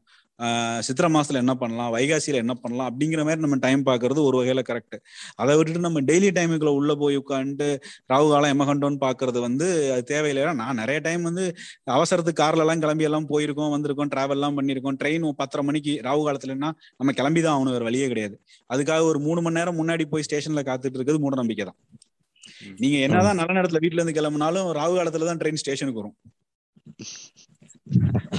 [0.86, 1.90] சித்திரை மாசத்துல என்ன பண்ணலாம்?
[1.96, 2.88] வைகாசியில என்ன பண்ணலாம்?
[2.90, 4.98] அப்படிங்கிற மாதிரி நம்ம டைம் பாக்குறது ஒரு வகையில கரெக்ட்
[5.42, 7.68] அதை விட்டுட்டு நம்ம டெய்லி டைமுக்குள்ள உள்ள போய் உட்காந்துட்டு
[8.14, 10.46] ராகு காலம் எமகண்டோன்னு பாக்குறது வந்து அது தேவையில்லை.
[10.62, 11.46] நான் நிறைய டைம் வந்து
[11.98, 16.72] அவசரத்துக்கு கார்ல எல்லாம் கிளம்பி எல்லாம் போயிருக்கோம் வந்திருக்கோம் டிராவல் எல்லாம் பண்ணிருக்கோம் ட்ரெயின் பத்தரை மணிக்கு ராகு காலத்துலன்னா
[17.00, 18.36] நம்ம கிளம்பி தான் ஆகணும் வேற வழியே கிடையாது.
[18.70, 21.80] அதுக்காக ஒரு மூணு மணி நேரம் முன்னாடி போய் ஸ்டேஷன்ல காத்துட்டு இருக்கிறது மூட நம்பிக்கை தான்.
[22.84, 26.18] நீங்க என்னதான் நல்ல நேரத்துல வீட்டுல இருந்து கிளம்புனாலும் ராகு காலத்துல தான் ட்ரெயின் ஸ்டேஷனுக்கு வரும்.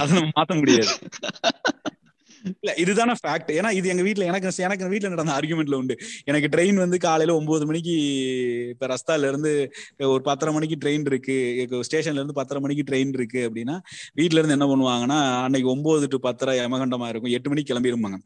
[0.01, 0.93] அதை நம்ம மாத்த முடியாது.
[2.61, 5.95] இல்ல இதுதானே ஃபேக்ட் ஏன்னா இது எங்க வீட்டுல எனக்கு எனக்கு வீட்டுல நடந்த ஆர்குமெண்ட்ல உண்டு.
[6.29, 7.95] எனக்கு ட்ரெயின் வந்து காலையில ஒன்பது மணிக்கு
[8.73, 9.51] இப்ப ரஸ்தால இருந்து
[10.13, 11.37] ஒரு பத்தரை மணிக்கு ட்ரெயின் இருக்கு.
[11.87, 13.77] ஸ்டேஷன்ல இருந்து பத்தரை மணிக்கு ட்ரெயின் இருக்கு அப்படின்னா
[14.13, 17.35] வீட்ல இருந்து என்ன பண்ணுவாங்கன்னா அன்னைக்கு ஒன்பது டு பத்தரை யமகண்டமா இருக்கும்.
[17.39, 18.19] எட்டு மணிக்கு கிளம்பிருப்பாங்க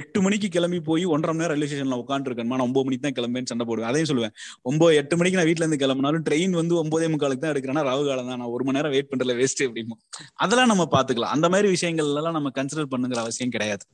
[0.00, 3.50] எட்டு மணிக்கு கிளம்பி போய் ஒன்றரை மணி நேரம் ரயில்வே ஸ்டேஷன்ல உட்காந்துருக்கேன் நான் ஒன்பது மணிக்கு தான் கிளம்பேன்னு
[3.52, 3.88] சண்டை போடுவேன்.
[3.90, 4.34] அதையும் சொல்லுவேன்.
[4.70, 8.30] ஒன்பது எட்டு மணிக்கு நான் வீட்ல இருந்து கிளம்பினாலும் ட்ரெயின் வந்து ஒன்பதே முக்காலுக்கு தான் எடுக்கிறேன்னா ராகு காலம்
[8.32, 8.40] தான்.
[8.42, 9.96] நான் ஒரு மணி நேரம் வெயிட் பண்றதுல வேஸ்ட் அப்படிமோ
[10.44, 13.84] அதெல்லாம் நம்ம பாத்துக்கலாம் அந்த மாதிரி விஷயங்கள் எல்லாம் நம்ம கன்சிடர் பண்ணுங்கிற அவசியம் கிடையாது.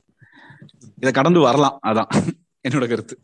[1.03, 1.77] இதை கடந்து வரலாம்.
[1.91, 2.09] அதான்
[2.67, 3.15] என்னோட கருத்து.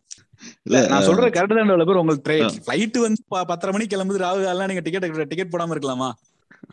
[0.68, 3.22] இல்ல நான் சொல்ற கரெக்ட் தான் பேர் உங்களுக்கு ஃபிளைட் வந்து
[3.52, 6.10] பத்தரை மணிக்கு கிளம்புது ராகு காலம் நீங்க டிக்கெட் டிக்கெட் போடாம இருக்கலாமா?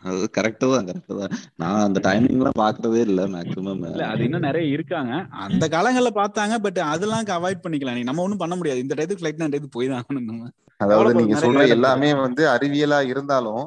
[0.07, 1.33] அது கரெக்ட் தான் கரெக்ட் தான்.
[1.61, 5.13] நான் அந்த டைமிங் எல்லாம் பாக்குறதே இல்ல மேக்ஸிமம் இல்ல அது இன்னும் நிறைய இருக்காங்க.
[5.45, 7.97] அந்த காலங்கள்ல பார்த்தாங்க பட் அதெல்லாம் அவாய்ட் பண்ணிக்கலாம்.
[7.99, 8.83] நீ நம்ம ஒண்ணும் பண்ண முடியாது.
[8.85, 10.51] இந்த டயத்துக்கு ஃபிளைட் நான் டயத்துக்கு போய் தான் ஆகணும் நம்ம.
[10.79, 13.63] அதாவது நீங்க சொல்ற எல்லாமே வந்து அறிவியலா இருந்தாலும்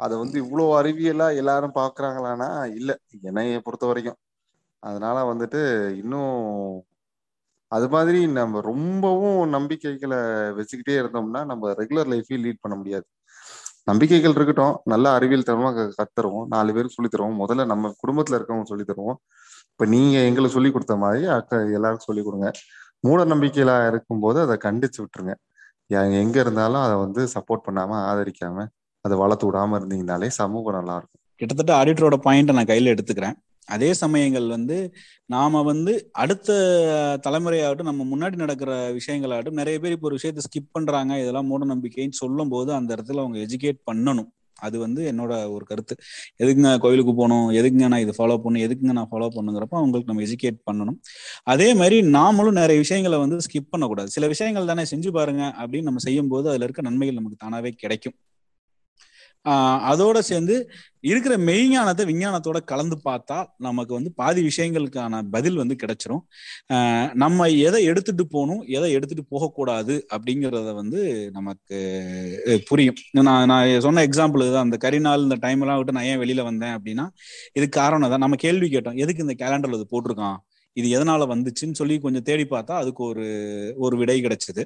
[0.00, 2.90] அத வந்து இவ்வளவு அறிவியலா எல்லாரும் பாக்குறாங்களான்னா இல்ல.
[3.30, 4.18] என்னைய பொறுத்த வரைக்கும்.
[4.82, 5.60] அதனால வந்துட்டு
[6.02, 6.30] இன்னும்
[7.72, 10.20] அது மாதிரி நம்ம ரொம்பவும் நம்பிக்கைகளை
[10.58, 13.06] வச்சுக்கிட்டே இருந்தோம்னா நம்ம ரெகுலர் லைஃபையும் லீட் பண்ண முடியாது.
[13.84, 16.46] நம்பிக்கைகள் இருக்கட்டும் நல்ல அறிவியல் தரமா கத்துருவோம்.
[16.46, 17.38] நாலு பேருக்கு சொல்லி தருவோம்.
[17.42, 19.18] முதல்ல நம்ம குடும்பத்துல இருக்கவங்க சொல்லி தருவோம்.
[19.72, 22.50] இப்ப நீங்க எங்களுக்கு சொல்லி கொடுத்த மாதிரி அக்க எல்லாருக்கும் சொல்லி கொடுங்க.
[23.00, 25.34] மூட நம்பிக்கையில இருக்கும்போது அதை கண்டிச்சு விட்டுருங்க.
[25.86, 28.66] எங்க இருந்தாலும் அதை வந்து சப்போர்ட் பண்ணாம ஆதரிக்காம
[29.00, 31.20] அதை வளர்த்து விடாம இருந்தீங்கனாலே சமூகம் நல்லா இருக்கும்.
[31.34, 33.36] கிட்டத்தட்ட ஆடிட்டரோட பாயிண்ட்டை நான் கையில எடுத்துக்கிறேன்.
[33.70, 34.76] அதே சமயங்கள் வந்து
[35.26, 35.92] நாம வந்து
[36.24, 36.50] அடுத்த
[37.26, 42.20] தலைமுறையாகட்டும் நம்ம முன்னாடி நடக்கிற விஷயங்களாகட்டும் நிறைய பேர் இப்போ ஒரு விஷயத்தை ஸ்கிப் பண்றாங்க இதெல்லாம் மூட நம்பிக்கைன்னு
[42.22, 44.30] சொல்லும் போது அந்த இடத்துல அவங்க எஜுகேட் பண்ணணும்.
[44.58, 45.94] அது வந்து என்னோட ஒரு கருத்து.
[46.42, 47.46] எதுக்குங்க கோயிலுக்கு போகணும்?
[47.58, 48.64] எதுக்குங்க நான் இதை ஃபாலோ பண்ணணும்?
[48.66, 50.98] எதுக்குங்க நான் ஃபாலோ பண்ணுங்கிறப்ப அவங்களுக்கு நம்ம எஜுகேட் பண்ணணும்.
[51.44, 54.10] அதே மாதிரி நாமளும் நிறைய விஷயங்களை வந்து ஸ்கிப் பண்ணக்கூடாது.
[54.10, 58.16] சில விஷயங்கள் தானே செஞ்சு பாருங்க அப்படின்னு நம்ம செய்யும் போது அதுல இருக்க நன்மைகள் நமக்கு தானாவே கிடைக்கும்.
[59.90, 60.54] அதோட சேர்ந்து
[61.10, 63.36] இருக்கிற மெய்ஞானத்தை விஞ்ஞானத்தோட கலந்து பார்த்தா
[63.66, 66.22] நமக்கு வந்து பாதி விஷயங்களுக்கான பதில் வந்து கிடைச்சிரும்.
[67.22, 71.00] நம்ம எதை எடுத்துட்டு போகணும் எதை எடுத்துட்டு போகக்கூடாது அப்படிங்கிறத வந்து
[71.38, 71.78] நமக்கு
[72.70, 72.98] புரியும்.
[73.28, 76.76] நான் நான் சொன்ன எக்ஸாம்பிள் தான் அந்த கரிநாள் இந்த டைம் எல்லாம் விட்டு நான் ஏன் வெளியில வந்தேன்
[76.78, 77.06] அப்படின்னா
[77.58, 78.24] இதுக்கு காரணம் தான்.
[78.26, 80.38] நம்ம கேள்வி கேட்டோம் எதுக்கு இந்த கேலண்டர்ல இது போட்டிருக்கான்?
[80.76, 83.24] இது எதனால வந்துச்சுன்னு சொல்லி கொஞ்சம் தேடி பார்த்தா அதுக்கு ஒரு
[83.84, 84.62] ஒரு விடை கிடைச்சது.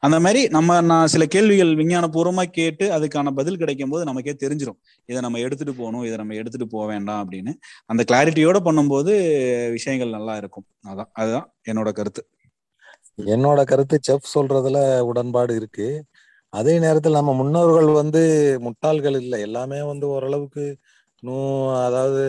[0.00, 4.78] அந்த மாதிரி நம்ம நான் சில கேள்விகள் விஞ்ஞானபூர்வமா கேட்டு அதுக்கான பதில் கிடைக்கும் போது நமக்கே தெரிஞ்சிடும்
[5.08, 7.54] இதை நம்ம எடுத்துட்டு போகணும் இதை நம்ம எடுத்துட்டு போக வேண்டாம் அப்படின்னு.
[7.86, 9.12] அந்த கிளாரிட்டியோட பண்ணும்போது
[9.70, 10.66] விஷயங்கள் நல்லா இருக்கும்.
[10.88, 12.22] அதான் அதுதான் என்னோட கருத்து.
[13.34, 15.88] என்னோட கருத்து செஃப் சொல்றதுல உடன்பாடு இருக்கு.
[16.52, 18.22] அதே நேரத்தில் நம்ம முன்னோர்கள் வந்து
[18.60, 19.40] முட்டாள்கள் இல்லை.
[19.40, 20.64] எல்லாமே வந்து ஓரளவுக்கு
[21.22, 21.36] நூ
[21.84, 22.24] அதாவது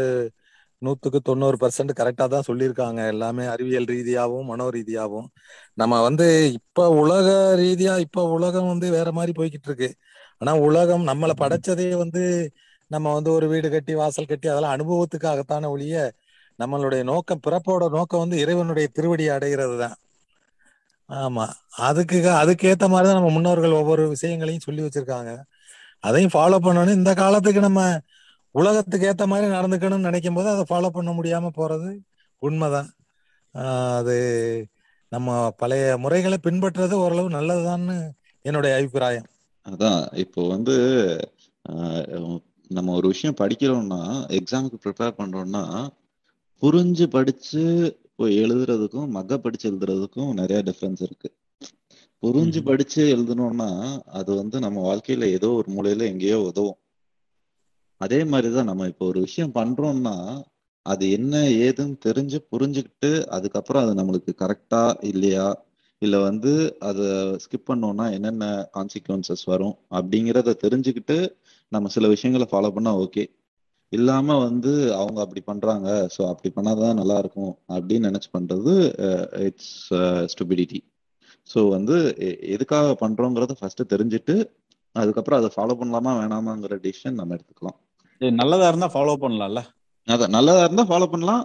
[0.82, 3.08] நூத்துக்கு தொண்ணூறு பர்சன்ட் கரெக்டா தான் சொல்லியிருக்காங்க.
[3.08, 5.30] எல்லாமே அறிவியல் ரீதியாகவும் மனோ ரீதியாகவும்
[5.74, 9.90] நம்ம வந்து இப்ப உலக ரீதியா இப்ப உலகம் வந்து வேற மாதிரி போய்கிட்டு இருக்கு.
[10.42, 12.24] ஆனா உலகம் நம்மளை படைச்சதே வந்து
[12.92, 15.96] நம்ம வந்து ஒரு வீடு கட்டி வாசல் கட்டி அதெல்லாம் அனுபவத்துக்காகத்தான ஒழிய
[16.60, 19.96] நம்மளுடைய நோக்கம் பிறப்போட நோக்கம் வந்து இறைவனுடைய திருவடி அடைகிறது தான்.
[21.10, 21.46] ஆமா.
[21.88, 25.32] அதுக்கு அதுக்கேத்த மாதிரிதான் நம்ம முன்னோர்கள் ஒவ்வொரு விஷயங்களையும் சொல்லி வச்சிருக்காங்க.
[26.04, 27.82] அதையும் ஃபாலோ பண்ணணும் இந்த காலத்துக்கு நம்ம
[28.58, 31.90] உலகத்துக்கு ஏத்த மாதிரி நடந்துக்கணும்னு நினைக்கும் போது அதை ஃபாலோ பண்ண முடியாம போறது
[32.42, 32.90] உண்மைதான்.
[34.00, 34.16] அது
[35.12, 37.98] நம்ம பழைய முறைகளை பின்பற்றுறது ஓரளவு நல்லதுதான்னு
[38.46, 39.28] என்னுடைய அபிப்பிராயம்.
[39.66, 40.76] அதான் இப்போ வந்து
[42.72, 44.02] நம்ம ஒரு விஷயம் படிக்கிறோம்னா
[44.38, 45.64] எக்ஸாமுக்கு ப்ரிப்பேர் பண்றோம்னா
[46.62, 47.64] புரிஞ்சு படிச்சு
[48.20, 51.30] போய் எழுதுறதுக்கும் மக படிச்சு எழுதுறதுக்கும் நிறைய டிஃபரன்ஸ் இருக்கு.
[52.24, 52.60] புரிஞ்சு.
[52.70, 53.70] படிச்சு எழுதணும்னா
[54.20, 56.80] அது வந்து நம்ம வாழ்க்கையில ஏதோ ஒரு மூலையில எங்கேயோ உதவும்.
[58.02, 60.16] அதே மாதிரிதான் நம்ம இப்போ ஒரு விஷயம் பண்றோம்னா
[60.86, 65.48] அது என்ன ஏதுன்னு தெரிஞ்சு புரிஞ்சுக்கிட்டு அதுக்கப்புறம் அது நம்மளுக்கு கரெக்டா இல்லையா?
[66.02, 67.08] இல்ல வந்து அதை
[67.44, 71.18] ஸ்கிப் பண்ணோம்னா என்னென்ன கான்சிக்வன்சஸ் வரும் அப்படிங்கிறத தெரிஞ்சுக்கிட்டு
[71.72, 73.24] நம்ம சில விஷயங்களை ஃபாலோ பண்ணா ஓகே
[73.92, 78.74] இல்லாம வந்து அவங்க அப்படி பண்றாங்க ஸோ அப்படி பண்ணாதான் நல்லா இருக்கும் அப்படின்னு நினைச்சு பண்றது
[79.46, 79.74] இட்ஸ்
[80.26, 80.80] ஸ்டூபிடிட்டி
[81.50, 84.36] ஸோ வந்து எ- எதுக்காக பண்றோங்கிறத ஃபர்ஸ்ட் தெரிஞ்சுட்டு
[84.96, 87.78] அதுக்கப்புறம் அதை ஃபாலோ பண்ணலாமா வேணாமாங்கிற டிசிஷன் நம்ம எடுத்துக்கலாம்.
[88.22, 89.62] நல்லதா இருந்தா ஃபாலோ பண்ணலாம்ல.
[90.08, 91.44] அதான் நல்லதா இருந்தா ஃபாலோ பண்ணலாம்.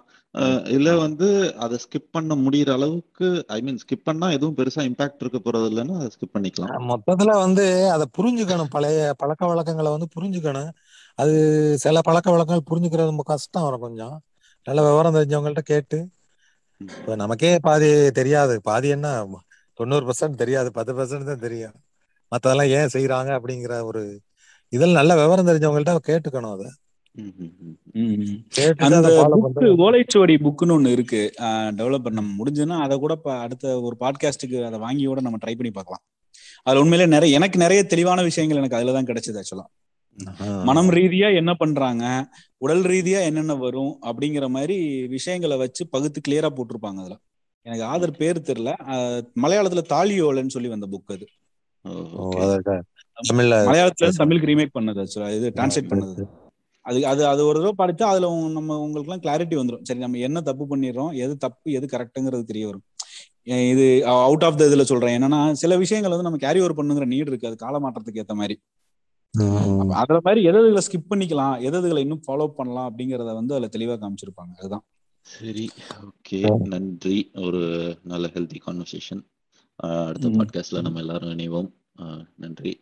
[0.67, 5.39] இல்ல வந்து அதை ஸ்கிப் பண்ண முடியற அளவுக்கு ஐ மீன் ஸ்கிப் பண்ணா எதுவும் பெருசா இம்பாக்ட் இருக்க
[5.39, 6.73] போறது இல்லைன்னா அதை ஸ்கிப் பண்ணிக்கலாம்.
[6.91, 8.71] மொத்தத்துல வந்து அதை புரிஞ்சுக்கணும்.
[8.71, 10.71] பழைய பழக்க வழக்கங்களை வந்து புரிஞ்சுக்கணும்.
[11.19, 11.35] அது
[11.79, 14.17] சில பழக்க வழக்கங்கள் புரிஞ்சுக்கிறது ரொம்ப கஷ்டம் வரும் கொஞ்சம்.
[14.67, 15.99] நல்ல விவரம் தெரிஞ்சவங்கள்ட்ட கேட்டு.
[16.81, 18.61] இப்ப நமக்கே பாதி தெரியாது.
[18.61, 19.09] பாதி என்ன?
[19.79, 20.71] தொண்ணூறு பர்சன்ட் தெரியாது.
[20.73, 21.77] பத்து பர்சன்ட் தான் தெரியும்.
[22.33, 24.03] மத்ததெல்லாம் ஏன் செய்யறாங்க அப்படிங்கிற ஒரு
[24.73, 26.69] இதில் நல்ல விவரம் தெரிஞ்சவங்கள்ட்ட கேட்டுக்கணும் அதை.
[28.87, 31.21] அந்த புக்கு ஓலைச்சுவடி புக்குன்னு ஒண்ணு இருக்கு.
[31.79, 33.15] டெவலப்பர் நம்ம முடிஞ்சுன்னா அதை கூட
[33.45, 36.05] அடுத்த ஒரு பாட்காஸ்ட்டுக்கு அதை வாங்கி கூட நம்ம ட்ரை பண்ணி பார்க்கலாம்.
[36.67, 39.69] அதுல உண்மையிலே நிறைய எனக்கு நிறைய தெளிவான விஷயங்கள் எனக்கு அதுல தான் கிடைச்சது ஆக்சுவலா
[40.65, 42.05] மனம் ரீதியா என்ன பண்றாங்க
[42.65, 47.17] உடல் ரீதியா என்னென்ன வரும் அப்படிங்கிற மாதிரி விஷயங்களை வச்சு பகுத்து கிளியரா போட்டிருப்பாங்க அதுல.
[47.67, 48.71] எனக்கு ஆதர் பேர் தெரியல.
[49.43, 51.15] மலையாளத்துல தாலியோலன்னு சொல்லி வந்த புக்.
[51.15, 51.27] அதை.
[53.29, 56.25] தமிழ்ல மலையாளத்துல தமிழுக்கு ரீமேக் பண்ணது ஆக்சுவலா இது டிரான்ஸ்லேட் பண்ணது.
[56.85, 60.41] அது அது அது ஒரு தடவை படிச்சா அதுல நம்ம உங்களுக்கு எல்லாம் கிளாரிட்டி வந்துடும் சரி நம்ம என்ன
[60.41, 62.85] தப்பு பண்ணிடுறோம் எது தப்பு எது கரெக்ட்டுங்கிறது தெரிய வரும்.
[63.73, 65.15] இது அவுட் ஆஃப் த இதுல சொல்றேன்.
[65.17, 67.49] என்னன்னா சில விஷயங்கள் வந்து நம்ம கேரி ஓவர் பண்ணுங்கிற நீட் இருக்கு.
[67.51, 68.57] அது கால மாற்றத்துக்கு ஏத்த மாதிரி.
[69.95, 74.53] அதுல மாதிரி எது ஸ்கிப் பண்ணிக்கலாம் எது இன்னும் ஃபாலோ பண்ணலாம் அப்படிங்கறத வந்து அதுல தெளிவா காமிச்சிருப்பாங்க.
[74.59, 74.85] அதுதான்.
[75.27, 75.65] சரி
[76.07, 76.39] ஓகே.
[76.67, 77.17] நன்றி.
[77.47, 77.61] ஒரு
[78.05, 79.23] நல்ல ஹெல்தி கான்வர்சேஷன்
[80.07, 80.29] அடுத்த.
[80.39, 81.71] பாட்காஸ்ட்ல நம்ம எல்லாரும் இணைவோம்.
[82.37, 82.73] நன்றி.